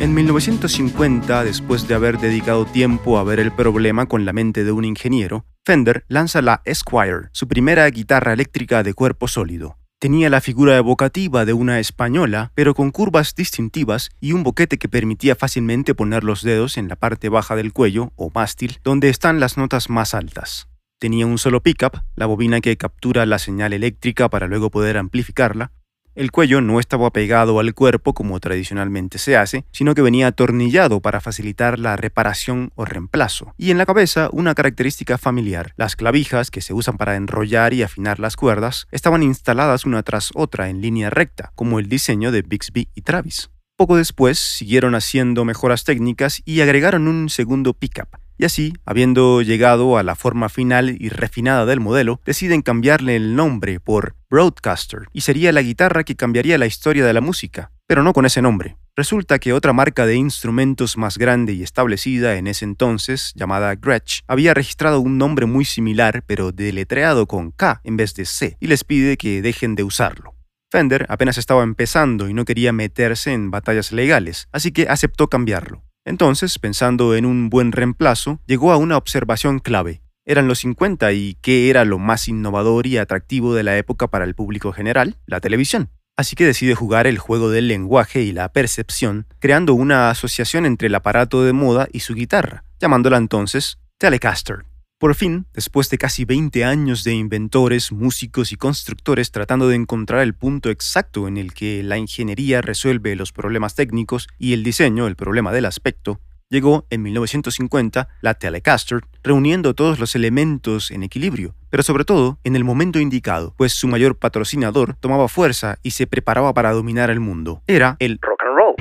En 0.00 0.14
1950, 0.14 1.44
después 1.44 1.86
de 1.86 1.94
haber 1.94 2.16
dedicado 2.16 2.64
tiempo 2.64 3.18
a 3.18 3.24
ver 3.24 3.38
el 3.38 3.52
problema 3.52 4.06
con 4.06 4.24
la 4.24 4.32
mente 4.32 4.64
de 4.64 4.72
un 4.72 4.86
ingeniero, 4.86 5.44
Fender 5.66 6.06
lanza 6.08 6.40
la 6.40 6.62
Esquire, 6.64 7.28
su 7.32 7.46
primera 7.48 7.86
guitarra 7.90 8.32
eléctrica 8.32 8.82
de 8.82 8.94
cuerpo 8.94 9.28
sólido. 9.28 9.76
Tenía 9.98 10.28
la 10.28 10.40
figura 10.40 10.76
evocativa 10.76 11.44
de 11.44 11.54
una 11.54 11.80
española, 11.80 12.52
pero 12.54 12.74
con 12.74 12.90
curvas 12.90 13.34
distintivas 13.34 14.10
y 14.20 14.32
un 14.32 14.42
boquete 14.42 14.76
que 14.76 14.88
permitía 14.88 15.34
fácilmente 15.34 15.94
poner 15.94 16.24
los 16.24 16.42
dedos 16.42 16.76
en 16.76 16.88
la 16.88 16.96
parte 16.96 17.28
baja 17.28 17.56
del 17.56 17.72
cuello 17.72 18.12
o 18.16 18.30
mástil, 18.34 18.78
donde 18.84 19.08
están 19.08 19.40
las 19.40 19.56
notas 19.56 19.88
más 19.88 20.12
altas. 20.14 20.68
Tenía 20.98 21.26
un 21.26 21.38
solo 21.38 21.62
pickup, 21.62 22.02
la 22.16 22.26
bobina 22.26 22.60
que 22.60 22.76
captura 22.76 23.24
la 23.26 23.38
señal 23.38 23.72
eléctrica 23.72 24.28
para 24.28 24.46
luego 24.46 24.70
poder 24.70 24.98
amplificarla, 24.98 25.72
el 26.14 26.30
cuello 26.30 26.60
no 26.60 26.80
estaba 26.80 27.10
pegado 27.10 27.58
al 27.58 27.74
cuerpo 27.74 28.14
como 28.14 28.38
tradicionalmente 28.40 29.18
se 29.18 29.36
hace, 29.36 29.64
sino 29.72 29.94
que 29.94 30.02
venía 30.02 30.28
atornillado 30.28 31.00
para 31.00 31.20
facilitar 31.20 31.78
la 31.78 31.96
reparación 31.96 32.70
o 32.74 32.84
reemplazo. 32.84 33.54
Y 33.56 33.70
en 33.70 33.78
la 33.78 33.86
cabeza 33.86 34.28
una 34.32 34.54
característica 34.54 35.18
familiar. 35.18 35.72
Las 35.76 35.96
clavijas, 35.96 36.50
que 36.50 36.60
se 36.60 36.74
usan 36.74 36.96
para 36.96 37.16
enrollar 37.16 37.74
y 37.74 37.82
afinar 37.82 38.20
las 38.20 38.36
cuerdas, 38.36 38.86
estaban 38.90 39.22
instaladas 39.22 39.84
una 39.84 40.02
tras 40.02 40.30
otra 40.34 40.68
en 40.68 40.80
línea 40.80 41.10
recta, 41.10 41.52
como 41.54 41.78
el 41.78 41.88
diseño 41.88 42.32
de 42.32 42.42
Bixby 42.42 42.88
y 42.94 43.02
Travis. 43.02 43.50
Poco 43.76 43.96
después 43.96 44.38
siguieron 44.38 44.94
haciendo 44.94 45.44
mejoras 45.44 45.84
técnicas 45.84 46.42
y 46.44 46.60
agregaron 46.60 47.08
un 47.08 47.28
segundo 47.28 47.74
pickup, 47.74 48.08
y 48.36 48.44
así, 48.44 48.72
habiendo 48.84 49.42
llegado 49.42 49.96
a 49.96 50.02
la 50.02 50.16
forma 50.16 50.48
final 50.48 50.96
y 50.98 51.08
refinada 51.08 51.66
del 51.66 51.80
modelo, 51.80 52.20
deciden 52.24 52.62
cambiarle 52.62 53.14
el 53.14 53.36
nombre 53.36 53.78
por 53.78 54.16
Broadcaster, 54.34 55.02
y 55.12 55.20
sería 55.20 55.52
la 55.52 55.62
guitarra 55.62 56.02
que 56.02 56.16
cambiaría 56.16 56.58
la 56.58 56.66
historia 56.66 57.06
de 57.06 57.12
la 57.12 57.20
música, 57.20 57.70
pero 57.86 58.02
no 58.02 58.12
con 58.12 58.26
ese 58.26 58.42
nombre. 58.42 58.76
Resulta 58.96 59.38
que 59.38 59.52
otra 59.52 59.72
marca 59.72 60.06
de 60.06 60.16
instrumentos 60.16 60.96
más 60.98 61.18
grande 61.18 61.52
y 61.52 61.62
establecida 61.62 62.34
en 62.34 62.48
ese 62.48 62.64
entonces, 62.64 63.32
llamada 63.36 63.76
Gretsch, 63.76 64.22
había 64.26 64.52
registrado 64.52 64.98
un 64.98 65.18
nombre 65.18 65.46
muy 65.46 65.64
similar, 65.64 66.24
pero 66.26 66.50
deletreado 66.50 67.28
con 67.28 67.52
K 67.52 67.80
en 67.84 67.96
vez 67.96 68.14
de 68.14 68.24
C, 68.24 68.56
y 68.58 68.66
les 68.66 68.82
pide 68.82 69.16
que 69.16 69.40
dejen 69.40 69.76
de 69.76 69.84
usarlo. 69.84 70.34
Fender 70.68 71.06
apenas 71.08 71.38
estaba 71.38 71.62
empezando 71.62 72.28
y 72.28 72.34
no 72.34 72.44
quería 72.44 72.72
meterse 72.72 73.32
en 73.32 73.52
batallas 73.52 73.92
legales, 73.92 74.48
así 74.50 74.72
que 74.72 74.88
aceptó 74.88 75.28
cambiarlo. 75.28 75.84
Entonces, 76.04 76.58
pensando 76.58 77.14
en 77.14 77.24
un 77.24 77.50
buen 77.50 77.70
reemplazo, 77.70 78.40
llegó 78.46 78.72
a 78.72 78.78
una 78.78 78.96
observación 78.96 79.60
clave. 79.60 80.02
Eran 80.26 80.48
los 80.48 80.60
50 80.60 81.12
y 81.12 81.36
¿qué 81.42 81.68
era 81.68 81.84
lo 81.84 81.98
más 81.98 82.28
innovador 82.28 82.86
y 82.86 82.96
atractivo 82.96 83.54
de 83.54 83.62
la 83.62 83.76
época 83.76 84.08
para 84.08 84.24
el 84.24 84.34
público 84.34 84.72
general? 84.72 85.18
La 85.26 85.40
televisión. 85.40 85.90
Así 86.16 86.34
que 86.34 86.46
decide 86.46 86.74
jugar 86.74 87.06
el 87.06 87.18
juego 87.18 87.50
del 87.50 87.68
lenguaje 87.68 88.22
y 88.22 88.32
la 88.32 88.50
percepción, 88.50 89.26
creando 89.38 89.74
una 89.74 90.08
asociación 90.08 90.64
entre 90.64 90.86
el 90.86 90.94
aparato 90.94 91.44
de 91.44 91.52
moda 91.52 91.88
y 91.92 92.00
su 92.00 92.14
guitarra, 92.14 92.64
llamándola 92.80 93.18
entonces 93.18 93.78
Telecaster. 93.98 94.64
Por 94.98 95.14
fin, 95.14 95.46
después 95.52 95.90
de 95.90 95.98
casi 95.98 96.24
20 96.24 96.64
años 96.64 97.04
de 97.04 97.12
inventores, 97.12 97.92
músicos 97.92 98.52
y 98.52 98.56
constructores 98.56 99.30
tratando 99.30 99.68
de 99.68 99.76
encontrar 99.76 100.22
el 100.22 100.34
punto 100.34 100.70
exacto 100.70 101.28
en 101.28 101.36
el 101.36 101.52
que 101.52 101.82
la 101.82 101.98
ingeniería 101.98 102.62
resuelve 102.62 103.14
los 103.14 103.32
problemas 103.32 103.74
técnicos 103.74 104.28
y 104.38 104.54
el 104.54 104.62
diseño 104.62 105.06
el 105.06 105.16
problema 105.16 105.52
del 105.52 105.66
aspecto, 105.66 106.20
llegó 106.54 106.86
en 106.88 107.02
1950 107.02 108.08
la 108.22 108.34
Telecaster, 108.34 109.00
reuniendo 109.22 109.74
todos 109.74 109.98
los 109.98 110.14
elementos 110.14 110.90
en 110.90 111.02
equilibrio, 111.02 111.54
pero 111.68 111.82
sobre 111.82 112.04
todo 112.04 112.38
en 112.44 112.56
el 112.56 112.64
momento 112.64 113.00
indicado, 113.00 113.52
pues 113.58 113.72
su 113.72 113.88
mayor 113.88 114.16
patrocinador 114.16 114.94
tomaba 114.94 115.28
fuerza 115.28 115.78
y 115.82 115.90
se 115.90 116.06
preparaba 116.06 116.54
para 116.54 116.72
dominar 116.72 117.10
el 117.10 117.20
mundo. 117.20 117.62
Era 117.66 117.96
el 117.98 118.18
rock 118.22 118.42
and 118.42 118.56
roll. 118.56 118.74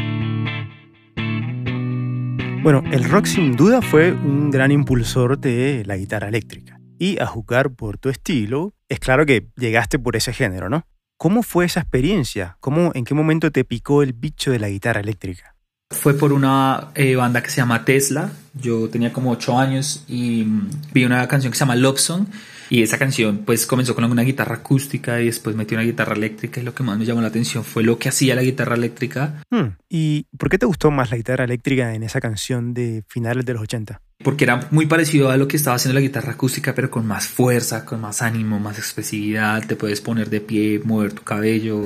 Bueno, 2.63 2.83
el 2.91 3.03
rock 3.09 3.25
sin 3.25 3.55
duda 3.55 3.81
fue 3.81 4.13
un 4.13 4.51
gran 4.51 4.71
impulsor 4.71 5.39
de 5.39 5.83
la 5.85 5.97
guitarra 5.97 6.29
eléctrica. 6.29 6.79
Y 6.99 7.19
a 7.19 7.25
jugar 7.25 7.71
por 7.71 7.97
tu 7.97 8.07
estilo, 8.09 8.73
es 8.87 8.99
claro 8.99 9.25
que 9.25 9.49
llegaste 9.57 9.99
por 9.99 10.15
ese 10.15 10.31
género, 10.31 10.69
¿no? 10.69 10.85
¿Cómo 11.17 11.41
fue 11.41 11.65
esa 11.65 11.79
experiencia? 11.81 12.57
¿Cómo, 12.59 12.91
¿En 12.93 13.03
qué 13.03 13.13
momento 13.13 13.51
te 13.51 13.65
picó 13.65 14.03
el 14.03 14.13
bicho 14.13 14.51
de 14.51 14.59
la 14.59 14.69
guitarra 14.69 15.01
eléctrica? 15.01 15.52
Fue 15.93 16.13
por 16.13 16.33
una 16.33 16.89
eh, 16.95 17.15
banda 17.15 17.41
que 17.41 17.49
se 17.49 17.57
llama 17.57 17.85
Tesla. 17.85 18.31
Yo 18.53 18.89
tenía 18.89 19.13
como 19.13 19.31
8 19.31 19.57
años 19.57 20.03
y 20.07 20.43
mm, 20.43 20.69
vi 20.93 21.05
una 21.05 21.27
canción 21.27 21.51
que 21.51 21.57
se 21.57 21.61
llama 21.61 21.75
Love 21.75 21.99
Song 21.99 22.25
y 22.69 22.81
esa 22.81 22.97
canción 22.97 23.43
pues 23.45 23.65
comenzó 23.65 23.93
con 23.93 24.03
una 24.05 24.23
guitarra 24.23 24.55
acústica 24.55 25.21
y 25.21 25.25
después 25.25 25.55
metió 25.55 25.77
una 25.77 25.85
guitarra 25.85 26.15
eléctrica 26.15 26.59
y 26.59 26.63
lo 26.63 26.73
que 26.73 26.83
más 26.83 26.97
me 26.97 27.05
llamó 27.05 27.21
la 27.21 27.27
atención 27.27 27.63
fue 27.63 27.83
lo 27.83 27.99
que 27.99 28.09
hacía 28.09 28.35
la 28.35 28.41
guitarra 28.41 28.75
eléctrica. 28.75 29.43
Hmm, 29.51 29.75
¿Y 29.89 30.25
por 30.37 30.49
qué 30.49 30.57
te 30.57 30.65
gustó 30.65 30.89
más 30.89 31.11
la 31.11 31.17
guitarra 31.17 31.43
eléctrica 31.43 31.93
en 31.93 32.03
esa 32.03 32.19
canción 32.19 32.73
de 32.73 33.03
finales 33.07 33.45
de 33.45 33.53
los 33.53 33.61
80? 33.61 34.01
Porque 34.23 34.45
era 34.45 34.67
muy 34.71 34.87
parecido 34.87 35.29
a 35.29 35.37
lo 35.37 35.47
que 35.47 35.57
estaba 35.57 35.75
haciendo 35.75 35.93
la 35.93 36.01
guitarra 36.01 36.33
acústica, 36.33 36.73
pero 36.73 36.89
con 36.89 37.05
más 37.05 37.27
fuerza, 37.27 37.85
con 37.85 38.01
más 38.01 38.21
ánimo, 38.21 38.59
más 38.59 38.77
expresividad. 38.77 39.65
Te 39.67 39.75
puedes 39.75 40.01
poner 40.01 40.29
de 40.29 40.41
pie, 40.41 40.81
mover 40.83 41.13
tu 41.13 41.23
cabello. 41.23 41.85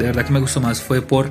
De 0.00 0.06
verdad 0.06 0.24
que 0.24 0.32
me 0.32 0.40
gustó 0.40 0.62
más 0.62 0.80
fue 0.80 1.02
por 1.02 1.30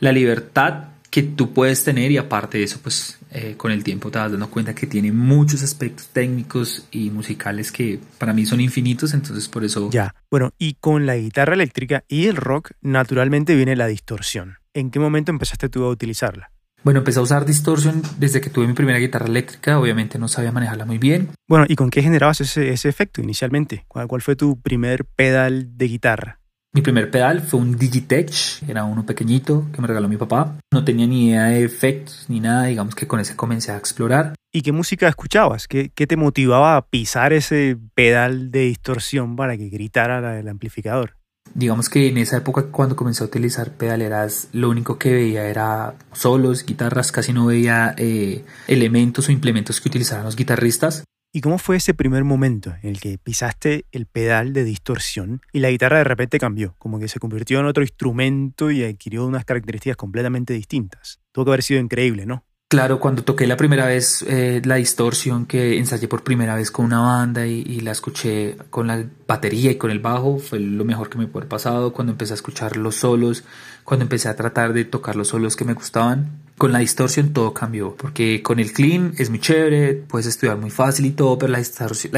la 0.00 0.10
libertad 0.10 0.88
que 1.10 1.22
tú 1.22 1.52
puedes 1.52 1.84
tener 1.84 2.10
y 2.10 2.16
aparte 2.16 2.58
de 2.58 2.64
eso, 2.64 2.80
pues 2.82 3.20
eh, 3.30 3.54
con 3.56 3.70
el 3.70 3.84
tiempo 3.84 4.10
te 4.10 4.18
vas 4.18 4.32
dando 4.32 4.50
cuenta 4.50 4.74
que 4.74 4.88
tiene 4.88 5.12
muchos 5.12 5.62
aspectos 5.62 6.08
técnicos 6.08 6.88
y 6.90 7.10
musicales 7.10 7.70
que 7.70 8.00
para 8.18 8.32
mí 8.32 8.46
son 8.46 8.60
infinitos, 8.60 9.14
entonces 9.14 9.48
por 9.48 9.62
eso... 9.62 9.90
Ya, 9.92 10.16
bueno, 10.28 10.52
y 10.58 10.74
con 10.74 11.06
la 11.06 11.16
guitarra 11.16 11.54
eléctrica 11.54 12.02
y 12.08 12.26
el 12.26 12.34
rock 12.34 12.72
naturalmente 12.80 13.54
viene 13.54 13.76
la 13.76 13.86
distorsión. 13.86 14.56
¿En 14.74 14.90
qué 14.90 14.98
momento 14.98 15.30
empezaste 15.30 15.68
tú 15.68 15.84
a 15.84 15.90
utilizarla? 15.90 16.50
Bueno, 16.82 16.98
empecé 16.98 17.20
a 17.20 17.22
usar 17.22 17.44
distorsión 17.46 18.02
desde 18.18 18.40
que 18.40 18.50
tuve 18.50 18.66
mi 18.66 18.72
primera 18.72 18.98
guitarra 18.98 19.26
eléctrica, 19.26 19.78
obviamente 19.78 20.18
no 20.18 20.26
sabía 20.26 20.50
manejarla 20.50 20.84
muy 20.84 20.98
bien. 20.98 21.28
Bueno, 21.46 21.64
¿y 21.68 21.76
con 21.76 21.90
qué 21.90 22.02
generabas 22.02 22.40
ese, 22.40 22.72
ese 22.72 22.88
efecto 22.88 23.20
inicialmente? 23.20 23.84
¿Cuál, 23.86 24.08
¿Cuál 24.08 24.22
fue 24.22 24.34
tu 24.34 24.60
primer 24.60 25.04
pedal 25.04 25.76
de 25.78 25.86
guitarra? 25.86 26.39
Mi 26.72 26.82
primer 26.82 27.10
pedal 27.10 27.40
fue 27.40 27.58
un 27.58 27.76
Digitech, 27.76 28.62
era 28.68 28.84
uno 28.84 29.04
pequeñito 29.04 29.66
que 29.72 29.82
me 29.82 29.88
regaló 29.88 30.08
mi 30.08 30.16
papá. 30.16 30.56
No 30.72 30.84
tenía 30.84 31.04
ni 31.08 31.30
idea 31.30 31.46
de 31.46 31.64
efectos 31.64 32.26
ni 32.28 32.38
nada, 32.38 32.66
digamos 32.66 32.94
que 32.94 33.08
con 33.08 33.18
ese 33.18 33.34
comencé 33.34 33.72
a 33.72 33.76
explorar. 33.76 34.36
¿Y 34.52 34.62
qué 34.62 34.70
música 34.70 35.08
escuchabas? 35.08 35.66
¿Qué, 35.66 35.90
qué 35.92 36.06
te 36.06 36.16
motivaba 36.16 36.76
a 36.76 36.86
pisar 36.86 37.32
ese 37.32 37.76
pedal 37.94 38.52
de 38.52 38.60
distorsión 38.60 39.34
para 39.34 39.56
que 39.56 39.68
gritara 39.68 40.38
el 40.38 40.46
amplificador? 40.46 41.16
Digamos 41.54 41.88
que 41.88 42.06
en 42.06 42.18
esa 42.18 42.36
época 42.36 42.66
cuando 42.70 42.94
comencé 42.94 43.24
a 43.24 43.26
utilizar 43.26 43.72
pedaleras, 43.72 44.46
lo 44.52 44.70
único 44.70 44.96
que 44.96 45.12
veía 45.12 45.48
era 45.48 45.94
solos, 46.12 46.64
guitarras, 46.64 47.10
casi 47.10 47.32
no 47.32 47.46
veía 47.46 47.96
eh, 47.98 48.44
elementos 48.68 49.28
o 49.28 49.32
implementos 49.32 49.80
que 49.80 49.88
utilizaran 49.88 50.24
los 50.24 50.36
guitarristas. 50.36 51.02
¿Y 51.32 51.42
cómo 51.42 51.58
fue 51.58 51.76
ese 51.76 51.94
primer 51.94 52.24
momento 52.24 52.74
en 52.82 52.90
el 52.90 53.00
que 53.00 53.16
pisaste 53.16 53.86
el 53.92 54.06
pedal 54.06 54.52
de 54.52 54.64
distorsión 54.64 55.42
y 55.52 55.60
la 55.60 55.70
guitarra 55.70 55.98
de 55.98 56.04
repente 56.04 56.40
cambió? 56.40 56.74
Como 56.78 56.98
que 56.98 57.06
se 57.06 57.20
convirtió 57.20 57.60
en 57.60 57.66
otro 57.66 57.84
instrumento 57.84 58.72
y 58.72 58.82
adquirió 58.82 59.24
unas 59.26 59.44
características 59.44 59.96
completamente 59.96 60.54
distintas. 60.54 61.20
Tuvo 61.30 61.44
que 61.44 61.50
haber 61.52 61.62
sido 61.62 61.78
increíble, 61.78 62.26
¿no? 62.26 62.44
Claro, 62.68 62.98
cuando 62.98 63.22
toqué 63.22 63.46
la 63.46 63.56
primera 63.56 63.86
vez 63.86 64.22
eh, 64.22 64.60
la 64.64 64.76
distorsión 64.76 65.46
que 65.46 65.78
ensayé 65.78 66.08
por 66.08 66.24
primera 66.24 66.56
vez 66.56 66.72
con 66.72 66.86
una 66.86 67.00
banda 67.00 67.46
y, 67.46 67.62
y, 67.62 67.80
la 67.80 67.92
escuché 67.92 68.56
con 68.70 68.88
la 68.88 69.04
batería 69.26 69.70
y 69.72 69.76
con 69.76 69.90
el 69.90 69.98
bajo, 70.00 70.38
fue 70.38 70.58
lo 70.58 70.84
mejor 70.84 71.10
que 71.10 71.18
me 71.18 71.26
pudo 71.26 71.40
haber 71.40 71.48
pasado. 71.48 71.92
Cuando 71.92 72.12
empecé 72.12 72.32
a 72.32 72.34
escuchar 72.34 72.76
los 72.76 72.96
solos, 72.96 73.44
cuando 73.84 74.04
empecé 74.04 74.28
a 74.28 74.36
tratar 74.36 74.72
de 74.72 74.84
tocar 74.84 75.16
los 75.16 75.28
solos 75.28 75.56
que 75.56 75.64
me 75.64 75.74
gustaban, 75.74 76.42
con 76.60 76.72
la 76.72 76.80
distorsión 76.80 77.32
todo 77.32 77.54
cambió, 77.54 77.96
porque 77.96 78.42
con 78.42 78.58
el 78.58 78.74
clean 78.74 79.14
es 79.16 79.30
muy 79.30 79.38
chévere, 79.38 79.94
puedes 79.94 80.26
estudiar 80.26 80.58
muy 80.58 80.68
fácil 80.68 81.06
y 81.06 81.10
todo, 81.12 81.38
pero 81.38 81.50
la 81.50 81.58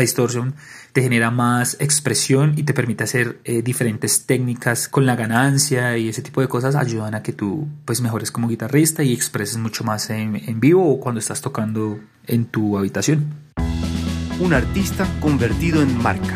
distorsión, 0.00 0.54
te 0.92 1.00
genera 1.00 1.30
más 1.30 1.76
expresión 1.78 2.54
y 2.56 2.64
te 2.64 2.75
permite 2.75 3.04
hacer 3.04 3.38
eh, 3.44 3.62
diferentes 3.62 4.26
técnicas 4.26 4.88
con 4.88 5.06
la 5.06 5.14
ganancia 5.14 5.96
y 5.96 6.08
ese 6.08 6.22
tipo 6.22 6.40
de 6.40 6.49
cosas 6.49 6.75
ayudan 6.75 7.14
a 7.14 7.22
que 7.22 7.32
tú 7.32 7.68
pues 7.84 8.00
mejores 8.00 8.32
como 8.32 8.49
guitarrista 8.49 9.04
y 9.04 9.12
expreses 9.12 9.58
mucho 9.58 9.84
más 9.84 10.11
en, 10.11 10.34
en 10.34 10.58
vivo 10.58 10.90
o 10.90 10.99
cuando 10.99 11.20
estás 11.20 11.40
tocando 11.40 12.00
en 12.26 12.46
tu 12.46 12.76
habitación. 12.76 13.34
Un 14.40 14.54
artista 14.54 15.06
convertido 15.20 15.82
en 15.82 16.02
marca. 16.02 16.34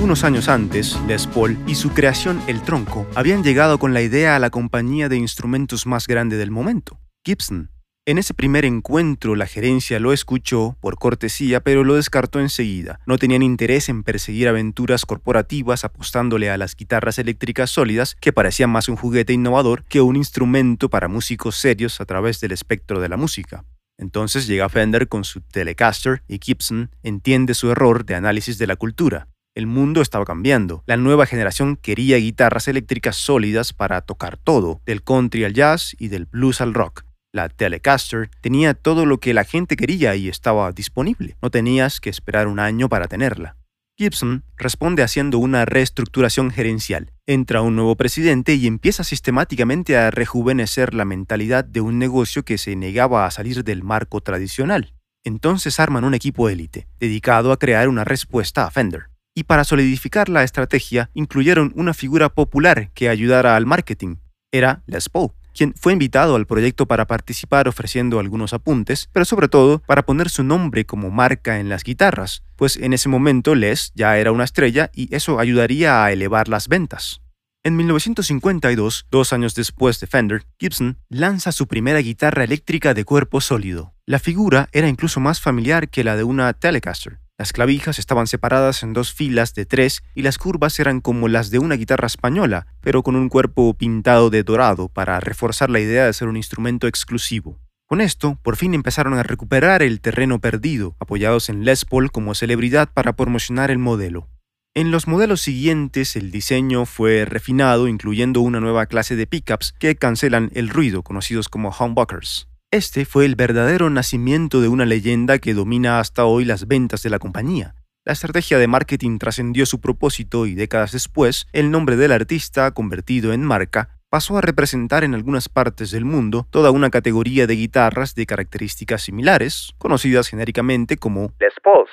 Unos 0.00 0.22
años 0.22 0.48
antes, 0.48 0.96
Les 1.08 1.26
Paul 1.26 1.58
y 1.66 1.74
su 1.74 1.90
creación 1.90 2.40
El 2.46 2.62
Tronco 2.62 3.04
habían 3.16 3.42
llegado 3.42 3.78
con 3.78 3.92
la 3.92 4.00
idea 4.00 4.36
a 4.36 4.38
la 4.38 4.48
compañía 4.48 5.08
de 5.08 5.16
instrumentos 5.16 5.86
más 5.86 6.06
grande 6.06 6.36
del 6.36 6.52
momento, 6.52 7.00
Gibson. 7.24 7.72
En 8.06 8.16
ese 8.16 8.32
primer 8.32 8.64
encuentro 8.64 9.34
la 9.34 9.46
gerencia 9.46 9.98
lo 9.98 10.12
escuchó 10.12 10.76
por 10.80 10.98
cortesía, 10.98 11.60
pero 11.60 11.82
lo 11.82 11.96
descartó 11.96 12.38
enseguida. 12.38 13.00
No 13.06 13.18
tenían 13.18 13.42
interés 13.42 13.88
en 13.88 14.04
perseguir 14.04 14.46
aventuras 14.46 15.04
corporativas 15.04 15.84
apostándole 15.84 16.48
a 16.48 16.56
las 16.56 16.76
guitarras 16.76 17.18
eléctricas 17.18 17.68
sólidas, 17.70 18.14
que 18.14 18.32
parecían 18.32 18.70
más 18.70 18.88
un 18.88 18.96
juguete 18.96 19.32
innovador 19.32 19.82
que 19.82 20.00
un 20.00 20.14
instrumento 20.14 20.88
para 20.88 21.08
músicos 21.08 21.56
serios 21.56 22.00
a 22.00 22.06
través 22.06 22.40
del 22.40 22.52
espectro 22.52 23.00
de 23.00 23.08
la 23.08 23.16
música. 23.16 23.64
Entonces 23.98 24.46
llega 24.46 24.68
Fender 24.68 25.08
con 25.08 25.24
su 25.24 25.40
Telecaster 25.40 26.22
y 26.28 26.38
Gibson 26.40 26.92
entiende 27.02 27.52
su 27.54 27.72
error 27.72 28.06
de 28.06 28.14
análisis 28.14 28.58
de 28.58 28.68
la 28.68 28.76
cultura. 28.76 29.26
El 29.58 29.66
mundo 29.66 30.02
estaba 30.02 30.24
cambiando. 30.24 30.84
La 30.86 30.96
nueva 30.96 31.26
generación 31.26 31.74
quería 31.74 32.16
guitarras 32.18 32.68
eléctricas 32.68 33.16
sólidas 33.16 33.72
para 33.72 34.00
tocar 34.02 34.36
todo, 34.36 34.80
del 34.86 35.02
country 35.02 35.42
al 35.42 35.52
jazz 35.52 35.96
y 35.98 36.06
del 36.06 36.26
blues 36.26 36.60
al 36.60 36.74
rock. 36.74 37.02
La 37.32 37.48
Telecaster 37.48 38.30
tenía 38.40 38.74
todo 38.74 39.04
lo 39.04 39.18
que 39.18 39.34
la 39.34 39.42
gente 39.42 39.74
quería 39.74 40.14
y 40.14 40.28
estaba 40.28 40.70
disponible. 40.70 41.36
No 41.42 41.50
tenías 41.50 41.98
que 41.98 42.08
esperar 42.08 42.46
un 42.46 42.60
año 42.60 42.88
para 42.88 43.08
tenerla. 43.08 43.56
Gibson 43.98 44.44
responde 44.56 45.02
haciendo 45.02 45.38
una 45.38 45.64
reestructuración 45.64 46.52
gerencial. 46.52 47.10
Entra 47.26 47.60
un 47.60 47.74
nuevo 47.74 47.96
presidente 47.96 48.54
y 48.54 48.68
empieza 48.68 49.02
sistemáticamente 49.02 49.96
a 49.96 50.12
rejuvenecer 50.12 50.94
la 50.94 51.04
mentalidad 51.04 51.64
de 51.64 51.80
un 51.80 51.98
negocio 51.98 52.44
que 52.44 52.58
se 52.58 52.76
negaba 52.76 53.26
a 53.26 53.32
salir 53.32 53.64
del 53.64 53.82
marco 53.82 54.20
tradicional. 54.20 54.94
Entonces 55.24 55.80
arman 55.80 56.04
un 56.04 56.14
equipo 56.14 56.48
élite, 56.48 56.86
dedicado 57.00 57.50
a 57.50 57.58
crear 57.58 57.88
una 57.88 58.04
respuesta 58.04 58.64
a 58.64 58.70
Fender. 58.70 59.08
Y 59.38 59.44
para 59.44 59.62
solidificar 59.62 60.28
la 60.28 60.42
estrategia, 60.42 61.10
incluyeron 61.14 61.72
una 61.76 61.94
figura 61.94 62.28
popular 62.28 62.90
que 62.92 63.08
ayudara 63.08 63.54
al 63.54 63.66
marketing. 63.66 64.16
Era 64.50 64.82
Les 64.88 65.08
Paul 65.08 65.30
quien 65.56 65.74
fue 65.74 65.92
invitado 65.92 66.34
al 66.34 66.46
proyecto 66.46 66.86
para 66.86 67.06
participar 67.06 67.68
ofreciendo 67.68 68.18
algunos 68.18 68.52
apuntes, 68.52 69.08
pero 69.12 69.24
sobre 69.24 69.46
todo 69.48 69.80
para 69.80 70.04
poner 70.04 70.28
su 70.28 70.42
nombre 70.42 70.86
como 70.86 71.10
marca 71.10 71.60
en 71.60 71.68
las 71.68 71.84
guitarras, 71.84 72.42
pues 72.56 72.76
en 72.76 72.92
ese 72.92 73.08
momento 73.08 73.54
Les 73.54 73.92
ya 73.94 74.18
era 74.18 74.32
una 74.32 74.44
estrella 74.44 74.90
y 74.92 75.14
eso 75.14 75.38
ayudaría 75.38 76.04
a 76.04 76.10
elevar 76.10 76.48
las 76.48 76.66
ventas. 76.66 77.20
En 77.62 77.76
1952, 77.76 79.06
dos 79.08 79.32
años 79.32 79.54
después 79.54 80.00
de 80.00 80.08
Fender, 80.08 80.46
Gibson 80.58 80.98
lanza 81.08 81.52
su 81.52 81.68
primera 81.68 82.00
guitarra 82.00 82.42
eléctrica 82.42 82.92
de 82.92 83.04
cuerpo 83.04 83.40
sólido. 83.40 83.94
La 84.04 84.18
figura 84.18 84.68
era 84.72 84.88
incluso 84.88 85.20
más 85.20 85.40
familiar 85.40 85.88
que 85.90 86.02
la 86.02 86.16
de 86.16 86.24
una 86.24 86.52
Telecaster. 86.54 87.20
Las 87.38 87.52
clavijas 87.52 88.00
estaban 88.00 88.26
separadas 88.26 88.82
en 88.82 88.92
dos 88.92 89.12
filas 89.12 89.54
de 89.54 89.64
tres 89.64 90.02
y 90.12 90.22
las 90.22 90.38
curvas 90.38 90.80
eran 90.80 91.00
como 91.00 91.28
las 91.28 91.50
de 91.50 91.60
una 91.60 91.76
guitarra 91.76 92.08
española, 92.08 92.66
pero 92.80 93.04
con 93.04 93.14
un 93.14 93.28
cuerpo 93.28 93.74
pintado 93.74 94.28
de 94.28 94.42
dorado 94.42 94.88
para 94.88 95.20
reforzar 95.20 95.70
la 95.70 95.78
idea 95.78 96.04
de 96.06 96.12
ser 96.12 96.26
un 96.26 96.36
instrumento 96.36 96.88
exclusivo. 96.88 97.60
Con 97.86 98.00
esto, 98.00 98.36
por 98.42 98.56
fin 98.56 98.74
empezaron 98.74 99.14
a 99.14 99.22
recuperar 99.22 99.84
el 99.84 100.00
terreno 100.00 100.40
perdido, 100.40 100.96
apoyados 100.98 101.48
en 101.48 101.64
Les 101.64 101.84
Paul 101.84 102.10
como 102.10 102.34
celebridad 102.34 102.90
para 102.92 103.14
promocionar 103.14 103.70
el 103.70 103.78
modelo. 103.78 104.28
En 104.74 104.90
los 104.90 105.06
modelos 105.06 105.40
siguientes 105.40 106.16
el 106.16 106.32
diseño 106.32 106.86
fue 106.86 107.24
refinado 107.24 107.86
incluyendo 107.86 108.40
una 108.40 108.58
nueva 108.58 108.86
clase 108.86 109.14
de 109.14 109.28
pickups 109.28 109.74
que 109.78 109.94
cancelan 109.94 110.50
el 110.54 110.68
ruido, 110.68 111.04
conocidos 111.04 111.48
como 111.48 111.70
humbuckers. 111.70 112.47
Este 112.70 113.06
fue 113.06 113.24
el 113.24 113.34
verdadero 113.34 113.88
nacimiento 113.88 114.60
de 114.60 114.68
una 114.68 114.84
leyenda 114.84 115.38
que 115.38 115.54
domina 115.54 116.00
hasta 116.00 116.26
hoy 116.26 116.44
las 116.44 116.68
ventas 116.68 117.02
de 117.02 117.08
la 117.08 117.18
compañía. 117.18 117.74
La 118.04 118.12
estrategia 118.12 118.58
de 118.58 118.66
marketing 118.66 119.16
trascendió 119.16 119.64
su 119.64 119.80
propósito 119.80 120.44
y 120.44 120.54
décadas 120.54 120.92
después, 120.92 121.46
el 121.54 121.70
nombre 121.70 121.96
del 121.96 122.12
artista, 122.12 122.70
convertido 122.72 123.32
en 123.32 123.42
marca, 123.42 123.88
pasó 124.10 124.36
a 124.36 124.42
representar 124.42 125.02
en 125.02 125.14
algunas 125.14 125.48
partes 125.48 125.90
del 125.92 126.04
mundo 126.04 126.46
toda 126.50 126.70
una 126.70 126.90
categoría 126.90 127.46
de 127.46 127.56
guitarras 127.56 128.14
de 128.14 128.26
características 128.26 129.00
similares, 129.00 129.72
conocidas 129.78 130.28
genéricamente 130.28 130.98
como 130.98 131.32
Les 131.40 131.54
Pauls. 131.62 131.90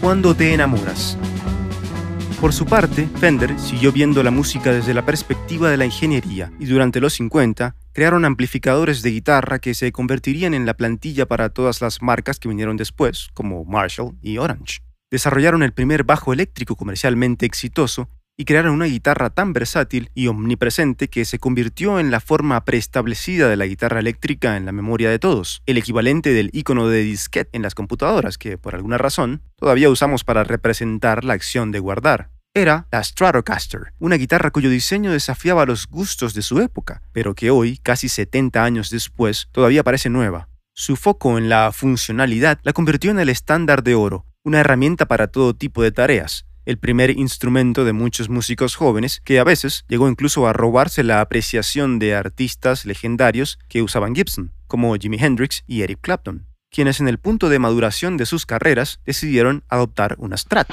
Cuando 0.00 0.34
te 0.34 0.54
enamoras. 0.54 1.18
Por 2.40 2.54
su 2.54 2.64
parte, 2.64 3.06
Fender 3.20 3.58
siguió 3.58 3.92
viendo 3.92 4.22
la 4.22 4.30
música 4.30 4.72
desde 4.72 4.94
la 4.94 5.04
perspectiva 5.04 5.68
de 5.68 5.76
la 5.76 5.84
ingeniería 5.84 6.52
y 6.58 6.64
durante 6.64 7.00
los 7.00 7.12
50 7.12 7.76
crearon 7.94 8.24
amplificadores 8.24 9.02
de 9.02 9.12
guitarra 9.12 9.60
que 9.60 9.72
se 9.72 9.92
convertirían 9.92 10.52
en 10.52 10.66
la 10.66 10.74
plantilla 10.74 11.26
para 11.26 11.48
todas 11.48 11.80
las 11.80 12.02
marcas 12.02 12.38
que 12.40 12.48
vinieron 12.48 12.76
después, 12.76 13.28
como 13.34 13.64
Marshall 13.64 14.16
y 14.20 14.36
Orange. 14.38 14.80
Desarrollaron 15.10 15.62
el 15.62 15.72
primer 15.72 16.02
bajo 16.02 16.32
eléctrico 16.32 16.74
comercialmente 16.74 17.46
exitoso 17.46 18.10
y 18.36 18.46
crearon 18.46 18.74
una 18.74 18.86
guitarra 18.86 19.30
tan 19.30 19.52
versátil 19.52 20.10
y 20.12 20.26
omnipresente 20.26 21.06
que 21.06 21.24
se 21.24 21.38
convirtió 21.38 22.00
en 22.00 22.10
la 22.10 22.18
forma 22.18 22.64
preestablecida 22.64 23.48
de 23.48 23.56
la 23.56 23.66
guitarra 23.66 24.00
eléctrica 24.00 24.56
en 24.56 24.66
la 24.66 24.72
memoria 24.72 25.08
de 25.08 25.20
todos, 25.20 25.62
el 25.66 25.78
equivalente 25.78 26.30
del 26.30 26.50
icono 26.52 26.88
de 26.88 27.04
disquete 27.04 27.56
en 27.56 27.62
las 27.62 27.76
computadoras 27.76 28.38
que, 28.38 28.58
por 28.58 28.74
alguna 28.74 28.98
razón, 28.98 29.42
todavía 29.54 29.88
usamos 29.88 30.24
para 30.24 30.42
representar 30.42 31.22
la 31.22 31.34
acción 31.34 31.70
de 31.70 31.78
guardar 31.78 32.33
era 32.54 32.86
la 32.92 33.02
Stratocaster, 33.02 33.92
una 33.98 34.14
guitarra 34.14 34.52
cuyo 34.52 34.70
diseño 34.70 35.10
desafiaba 35.10 35.66
los 35.66 35.88
gustos 35.88 36.34
de 36.34 36.42
su 36.42 36.60
época, 36.60 37.02
pero 37.12 37.34
que 37.34 37.50
hoy, 37.50 37.78
casi 37.78 38.08
70 38.08 38.62
años 38.62 38.90
después, 38.90 39.48
todavía 39.50 39.82
parece 39.82 40.08
nueva. 40.08 40.48
Su 40.72 40.94
foco 40.94 41.36
en 41.36 41.48
la 41.48 41.72
funcionalidad 41.72 42.60
la 42.62 42.72
convirtió 42.72 43.10
en 43.10 43.18
el 43.18 43.28
estándar 43.28 43.82
de 43.82 43.96
oro, 43.96 44.24
una 44.44 44.60
herramienta 44.60 45.06
para 45.06 45.26
todo 45.26 45.54
tipo 45.54 45.82
de 45.82 45.90
tareas, 45.90 46.46
el 46.64 46.78
primer 46.78 47.10
instrumento 47.10 47.84
de 47.84 47.92
muchos 47.92 48.28
músicos 48.28 48.76
jóvenes 48.76 49.20
que 49.24 49.40
a 49.40 49.44
veces 49.44 49.84
llegó 49.88 50.08
incluso 50.08 50.46
a 50.46 50.52
robarse 50.52 51.02
la 51.02 51.20
apreciación 51.20 51.98
de 51.98 52.14
artistas 52.14 52.86
legendarios 52.86 53.58
que 53.68 53.82
usaban 53.82 54.14
Gibson, 54.14 54.52
como 54.68 54.94
Jimi 54.94 55.18
Hendrix 55.18 55.64
y 55.66 55.82
Eric 55.82 55.98
Clapton, 56.00 56.46
quienes 56.70 57.00
en 57.00 57.08
el 57.08 57.18
punto 57.18 57.48
de 57.48 57.58
maduración 57.58 58.16
de 58.16 58.26
sus 58.26 58.46
carreras 58.46 59.00
decidieron 59.04 59.64
adoptar 59.68 60.14
una 60.18 60.36
Strat. 60.36 60.68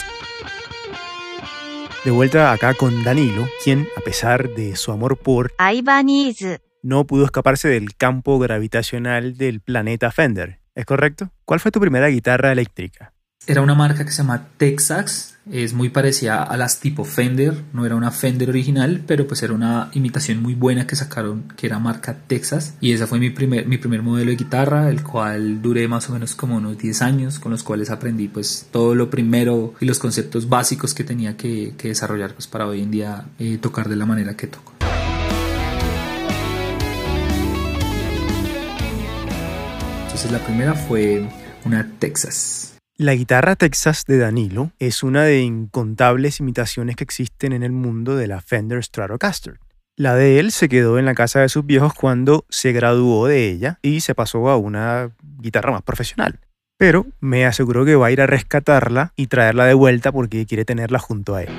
De 2.04 2.10
vuelta 2.10 2.52
acá 2.52 2.74
con 2.74 3.04
Danilo, 3.04 3.48
quien, 3.64 3.88
a 3.96 4.02
pesar 4.02 4.50
de 4.56 4.76
su 4.76 4.92
amor 4.92 5.18
por 5.18 5.54
Ibanese, 5.72 6.60
no 6.82 7.06
pudo 7.06 7.26
escaparse 7.26 7.68
del 7.68 7.96
campo 7.96 8.40
gravitacional 8.40 9.38
del 9.38 9.62
planeta 9.62 10.10
Fender. 10.12 10.62
¿Es 10.74 10.86
correcto? 10.86 11.30
¿Cuál 11.46 11.60
fue 11.60 11.70
tu 11.70 11.80
primera 11.80 12.08
guitarra 12.08 12.52
eléctrica? 12.52 13.14
Era 13.48 13.62
una 13.62 13.74
marca 13.74 14.06
que 14.06 14.12
se 14.12 14.20
llama 14.20 14.50
Texax, 14.58 15.34
es 15.52 15.74
muy 15.74 15.90
parecida 15.90 16.44
a 16.44 16.56
las 16.58 16.80
tipo 16.80 17.04
Fender, 17.04 17.64
no 17.74 17.88
era 17.88 17.96
una 17.96 18.12
Fender 18.12 18.50
original, 18.50 19.04
pero 19.08 19.26
pues 19.26 19.42
era 19.42 19.54
una 19.54 19.90
imitación 19.94 20.44
muy 20.44 20.54
buena 20.54 20.86
que 20.86 20.96
sacaron, 20.96 21.46
que 21.58 21.66
era 21.66 21.80
marca 21.80 22.16
Texas, 22.28 22.76
y 22.80 22.94
esa 22.94 23.08
fue 23.08 23.18
mi 23.18 23.32
primer, 23.32 23.66
mi 23.66 23.80
primer 23.80 24.04
modelo 24.04 24.30
de 24.30 24.38
guitarra, 24.38 24.92
el 24.92 25.02
cual 25.02 25.60
duré 25.60 25.88
más 25.88 26.08
o 26.08 26.14
menos 26.14 26.36
como 26.36 26.58
unos 26.58 26.78
10 26.78 27.02
años, 27.02 27.40
con 27.40 27.52
los 27.52 27.64
cuales 27.64 27.90
aprendí 27.90 28.28
pues 28.28 28.68
todo 28.70 28.94
lo 28.94 29.10
primero 29.10 29.74
y 29.80 29.86
los 29.86 29.98
conceptos 29.98 30.48
básicos 30.48 30.94
que 30.94 31.04
tenía 31.04 31.36
que, 31.36 31.74
desarrollar 31.82 32.36
pues 32.36 32.46
para 32.46 32.68
hoy 32.68 32.84
en 32.84 32.92
día 32.92 33.26
eh, 33.40 33.58
tocar 33.60 33.90
de 33.90 33.96
la 33.96 34.06
manera 34.06 34.38
que 34.38 34.46
toco. 34.46 34.74
Entonces 40.04 40.32
la 40.32 40.46
primera 40.46 40.76
fue 40.76 41.28
una 41.66 41.90
Texas. 41.98 42.71
La 43.02 43.16
guitarra 43.16 43.56
Texas 43.56 44.06
de 44.06 44.20
Danilo 44.20 44.74
es 44.78 45.02
una 45.02 45.24
de 45.24 45.42
incontables 45.42 46.40
imitaciones 46.40 46.96
que 46.96 47.04
existen 47.04 47.52
en 47.52 47.64
el 47.64 47.72
mundo 47.72 48.16
de 48.16 48.28
la 48.28 48.42
Fender 48.42 48.84
Stratocaster. 48.84 49.60
La 49.98 50.14
de 50.14 50.38
él 50.38 50.52
se 50.52 50.70
quedó 50.70 51.00
en 51.00 51.06
la 51.06 51.16
casa 51.16 51.40
de 51.40 51.50
sus 51.50 51.66
viejos 51.66 51.96
cuando 51.96 52.46
se 52.50 52.74
graduó 52.74 53.26
de 53.26 53.50
ella 53.50 53.80
y 53.82 54.02
se 54.02 54.14
pasó 54.14 54.48
a 54.50 54.58
una 54.58 55.10
guitarra 55.40 55.72
más 55.72 55.82
profesional. 55.82 56.42
Pero 56.78 57.08
me 57.20 57.48
aseguró 57.48 57.86
que 57.86 57.96
va 57.96 58.06
a 58.06 58.12
ir 58.12 58.22
a 58.22 58.28
rescatarla 58.28 59.14
y 59.16 59.26
traerla 59.26 59.66
de 59.66 59.74
vuelta 59.74 60.12
porque 60.12 60.46
quiere 60.46 60.64
tenerla 60.64 61.00
junto 61.00 61.34
a 61.34 61.42
él. 61.42 61.50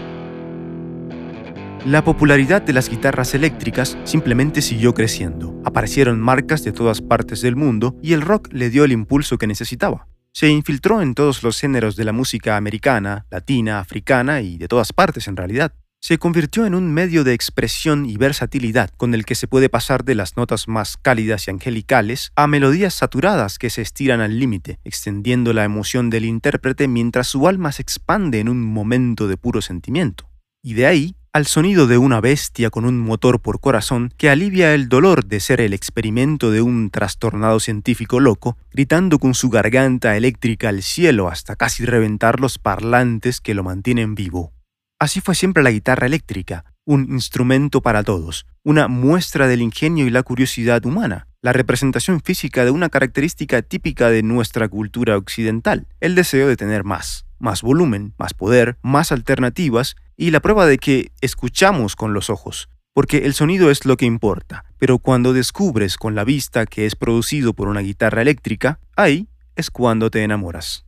La 1.84 2.04
popularidad 2.04 2.62
de 2.62 2.72
las 2.72 2.88
guitarras 2.88 3.34
eléctricas 3.34 3.98
simplemente 4.04 4.62
siguió 4.62 4.94
creciendo. 4.94 5.60
Aparecieron 5.64 6.20
marcas 6.20 6.62
de 6.62 6.70
todas 6.70 7.00
partes 7.00 7.40
del 7.40 7.56
mundo 7.56 7.96
y 8.00 8.12
el 8.12 8.22
rock 8.22 8.48
le 8.52 8.70
dio 8.70 8.84
el 8.84 8.92
impulso 8.92 9.38
que 9.38 9.48
necesitaba. 9.48 10.06
Se 10.34 10.48
infiltró 10.48 11.02
en 11.02 11.14
todos 11.14 11.42
los 11.42 11.60
géneros 11.60 11.94
de 11.94 12.04
la 12.04 12.12
música 12.12 12.56
americana, 12.56 13.26
latina, 13.30 13.80
africana 13.80 14.40
y 14.40 14.56
de 14.56 14.66
todas 14.66 14.92
partes 14.94 15.28
en 15.28 15.36
realidad. 15.36 15.74
Se 16.00 16.18
convirtió 16.18 16.66
en 16.66 16.74
un 16.74 16.92
medio 16.92 17.22
de 17.22 17.34
expresión 17.34 18.06
y 18.06 18.16
versatilidad 18.16 18.90
con 18.96 19.14
el 19.14 19.24
que 19.24 19.36
se 19.36 19.46
puede 19.46 19.68
pasar 19.68 20.04
de 20.04 20.16
las 20.16 20.36
notas 20.36 20.66
más 20.66 20.96
cálidas 20.96 21.46
y 21.46 21.50
angelicales 21.50 22.32
a 22.34 22.46
melodías 22.46 22.94
saturadas 22.94 23.58
que 23.58 23.70
se 23.70 23.82
estiran 23.82 24.20
al 24.20 24.40
límite, 24.40 24.80
extendiendo 24.84 25.52
la 25.52 25.64
emoción 25.64 26.10
del 26.10 26.24
intérprete 26.24 26.88
mientras 26.88 27.28
su 27.28 27.46
alma 27.46 27.70
se 27.70 27.82
expande 27.82 28.40
en 28.40 28.48
un 28.48 28.60
momento 28.62 29.28
de 29.28 29.36
puro 29.36 29.62
sentimiento. 29.62 30.28
Y 30.60 30.74
de 30.74 30.86
ahí 30.86 31.14
al 31.34 31.46
sonido 31.46 31.86
de 31.86 31.96
una 31.96 32.20
bestia 32.20 32.68
con 32.68 32.84
un 32.84 33.00
motor 33.00 33.40
por 33.40 33.58
corazón 33.58 34.12
que 34.18 34.28
alivia 34.28 34.74
el 34.74 34.90
dolor 34.90 35.24
de 35.24 35.40
ser 35.40 35.62
el 35.62 35.72
experimento 35.72 36.50
de 36.50 36.60
un 36.60 36.90
trastornado 36.90 37.58
científico 37.58 38.20
loco, 38.20 38.58
gritando 38.70 39.18
con 39.18 39.32
su 39.32 39.48
garganta 39.48 40.14
eléctrica 40.14 40.68
al 40.68 40.82
cielo 40.82 41.28
hasta 41.28 41.56
casi 41.56 41.86
reventar 41.86 42.38
los 42.38 42.58
parlantes 42.58 43.40
que 43.40 43.54
lo 43.54 43.64
mantienen 43.64 44.14
vivo. 44.14 44.52
Así 44.98 45.22
fue 45.22 45.34
siempre 45.34 45.62
la 45.62 45.70
guitarra 45.70 46.06
eléctrica, 46.06 46.66
un 46.84 47.06
instrumento 47.10 47.80
para 47.80 48.02
todos, 48.02 48.44
una 48.62 48.86
muestra 48.88 49.48
del 49.48 49.62
ingenio 49.62 50.06
y 50.06 50.10
la 50.10 50.22
curiosidad 50.22 50.84
humana, 50.84 51.28
la 51.40 51.54
representación 51.54 52.20
física 52.20 52.66
de 52.66 52.72
una 52.72 52.90
característica 52.90 53.62
típica 53.62 54.10
de 54.10 54.22
nuestra 54.22 54.68
cultura 54.68 55.16
occidental, 55.16 55.86
el 56.00 56.14
deseo 56.14 56.46
de 56.46 56.56
tener 56.56 56.84
más, 56.84 57.24
más 57.42 57.60
volumen, 57.60 58.14
más 58.16 58.32
poder, 58.32 58.78
más 58.82 59.12
alternativas 59.12 59.96
y 60.16 60.30
la 60.30 60.40
prueba 60.40 60.64
de 60.64 60.78
que 60.78 61.10
escuchamos 61.20 61.96
con 61.96 62.14
los 62.14 62.30
ojos, 62.30 62.68
porque 62.94 63.18
el 63.26 63.34
sonido 63.34 63.70
es 63.70 63.84
lo 63.84 63.96
que 63.96 64.06
importa, 64.06 64.64
pero 64.78 64.98
cuando 64.98 65.32
descubres 65.32 65.96
con 65.96 66.14
la 66.14 66.24
vista 66.24 66.64
que 66.64 66.86
es 66.86 66.94
producido 66.94 67.52
por 67.52 67.68
una 67.68 67.80
guitarra 67.80 68.22
eléctrica, 68.22 68.78
ahí 68.96 69.28
es 69.56 69.70
cuando 69.70 70.10
te 70.10 70.22
enamoras. 70.22 70.86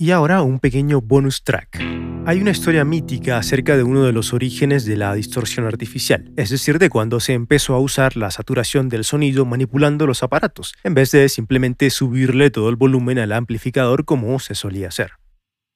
Y 0.00 0.12
ahora 0.12 0.40
un 0.40 0.60
pequeño 0.60 1.02
bonus 1.02 1.44
track. 1.44 1.78
Hay 2.24 2.40
una 2.40 2.52
historia 2.52 2.86
mítica 2.86 3.36
acerca 3.36 3.76
de 3.76 3.82
uno 3.82 4.02
de 4.04 4.12
los 4.12 4.32
orígenes 4.32 4.86
de 4.86 4.96
la 4.96 5.12
distorsión 5.12 5.66
artificial, 5.66 6.32
es 6.38 6.48
decir, 6.48 6.78
de 6.78 6.88
cuando 6.88 7.20
se 7.20 7.34
empezó 7.34 7.74
a 7.74 7.80
usar 7.80 8.16
la 8.16 8.30
saturación 8.30 8.88
del 8.88 9.04
sonido 9.04 9.44
manipulando 9.44 10.06
los 10.06 10.22
aparatos, 10.22 10.74
en 10.84 10.94
vez 10.94 11.10
de 11.10 11.28
simplemente 11.28 11.90
subirle 11.90 12.50
todo 12.50 12.70
el 12.70 12.76
volumen 12.76 13.18
al 13.18 13.30
amplificador 13.32 14.06
como 14.06 14.38
se 14.38 14.54
solía 14.54 14.88
hacer. 14.88 15.10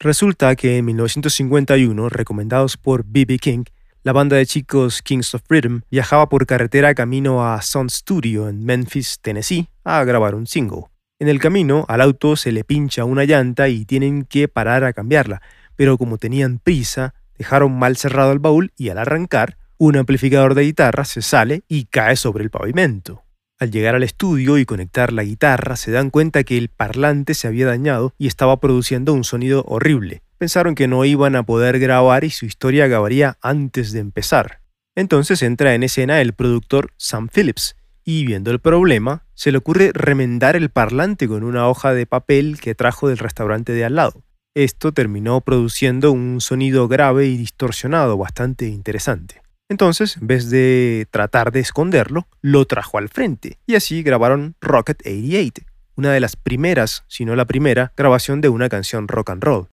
Resulta 0.00 0.56
que 0.56 0.78
en 0.78 0.86
1951, 0.86 2.08
recomendados 2.08 2.78
por 2.78 3.04
B.B. 3.04 3.38
King, 3.38 3.64
la 4.04 4.14
banda 4.14 4.36
de 4.36 4.46
chicos 4.46 5.02
Kings 5.02 5.34
of 5.34 5.42
Rhythm 5.50 5.80
viajaba 5.90 6.30
por 6.30 6.46
carretera 6.46 6.94
camino 6.94 7.46
a 7.46 7.60
Sound 7.60 7.90
Studio 7.90 8.48
en 8.48 8.64
Memphis, 8.64 9.18
Tennessee, 9.20 9.68
a 9.84 10.02
grabar 10.04 10.34
un 10.34 10.46
single. 10.46 10.93
En 11.20 11.28
el 11.28 11.38
camino, 11.38 11.84
al 11.88 12.00
auto 12.00 12.34
se 12.34 12.50
le 12.50 12.64
pincha 12.64 13.04
una 13.04 13.24
llanta 13.24 13.68
y 13.68 13.84
tienen 13.84 14.24
que 14.24 14.48
parar 14.48 14.82
a 14.82 14.92
cambiarla, 14.92 15.42
pero 15.76 15.96
como 15.96 16.18
tenían 16.18 16.58
prisa, 16.58 17.14
dejaron 17.38 17.78
mal 17.78 17.96
cerrado 17.96 18.32
el 18.32 18.40
baúl 18.40 18.72
y 18.76 18.88
al 18.88 18.98
arrancar, 18.98 19.56
un 19.78 19.96
amplificador 19.96 20.54
de 20.54 20.62
guitarra 20.62 21.04
se 21.04 21.22
sale 21.22 21.62
y 21.68 21.84
cae 21.84 22.16
sobre 22.16 22.42
el 22.42 22.50
pavimento. 22.50 23.22
Al 23.60 23.70
llegar 23.70 23.94
al 23.94 24.02
estudio 24.02 24.58
y 24.58 24.64
conectar 24.64 25.12
la 25.12 25.22
guitarra, 25.22 25.76
se 25.76 25.92
dan 25.92 26.10
cuenta 26.10 26.42
que 26.42 26.58
el 26.58 26.68
parlante 26.68 27.34
se 27.34 27.46
había 27.46 27.66
dañado 27.66 28.12
y 28.18 28.26
estaba 28.26 28.58
produciendo 28.58 29.12
un 29.12 29.22
sonido 29.22 29.64
horrible. 29.68 30.22
Pensaron 30.38 30.74
que 30.74 30.88
no 30.88 31.04
iban 31.04 31.36
a 31.36 31.44
poder 31.44 31.78
grabar 31.78 32.24
y 32.24 32.30
su 32.30 32.44
historia 32.44 32.86
acabaría 32.86 33.38
antes 33.40 33.92
de 33.92 34.00
empezar. 34.00 34.60
Entonces 34.96 35.42
entra 35.42 35.74
en 35.74 35.84
escena 35.84 36.20
el 36.20 36.32
productor 36.32 36.92
Sam 36.96 37.28
Phillips, 37.32 37.76
y 38.04 38.26
viendo 38.26 38.50
el 38.50 38.58
problema, 38.58 39.23
se 39.34 39.52
le 39.52 39.58
ocurre 39.58 39.90
remendar 39.94 40.56
el 40.56 40.70
parlante 40.70 41.28
con 41.28 41.44
una 41.44 41.68
hoja 41.68 41.94
de 41.94 42.06
papel 42.06 42.58
que 42.60 42.74
trajo 42.74 43.08
del 43.08 43.18
restaurante 43.18 43.72
de 43.72 43.84
al 43.84 43.96
lado. 43.96 44.22
Esto 44.54 44.92
terminó 44.92 45.40
produciendo 45.40 46.12
un 46.12 46.40
sonido 46.40 46.86
grave 46.86 47.26
y 47.26 47.36
distorsionado 47.36 48.16
bastante 48.16 48.66
interesante. 48.66 49.42
Entonces, 49.68 50.16
en 50.18 50.26
vez 50.26 50.50
de 50.50 51.08
tratar 51.10 51.50
de 51.50 51.60
esconderlo, 51.60 52.28
lo 52.42 52.64
trajo 52.66 52.98
al 52.98 53.08
frente, 53.08 53.58
y 53.66 53.74
así 53.74 54.02
grabaron 54.02 54.54
Rocket 54.60 55.00
88, 55.00 55.62
una 55.96 56.12
de 56.12 56.20
las 56.20 56.36
primeras, 56.36 57.04
si 57.08 57.24
no 57.24 57.34
la 57.34 57.46
primera, 57.46 57.92
grabación 57.96 58.40
de 58.40 58.48
una 58.48 58.68
canción 58.68 59.08
rock 59.08 59.30
and 59.30 59.42
roll. 59.42 59.62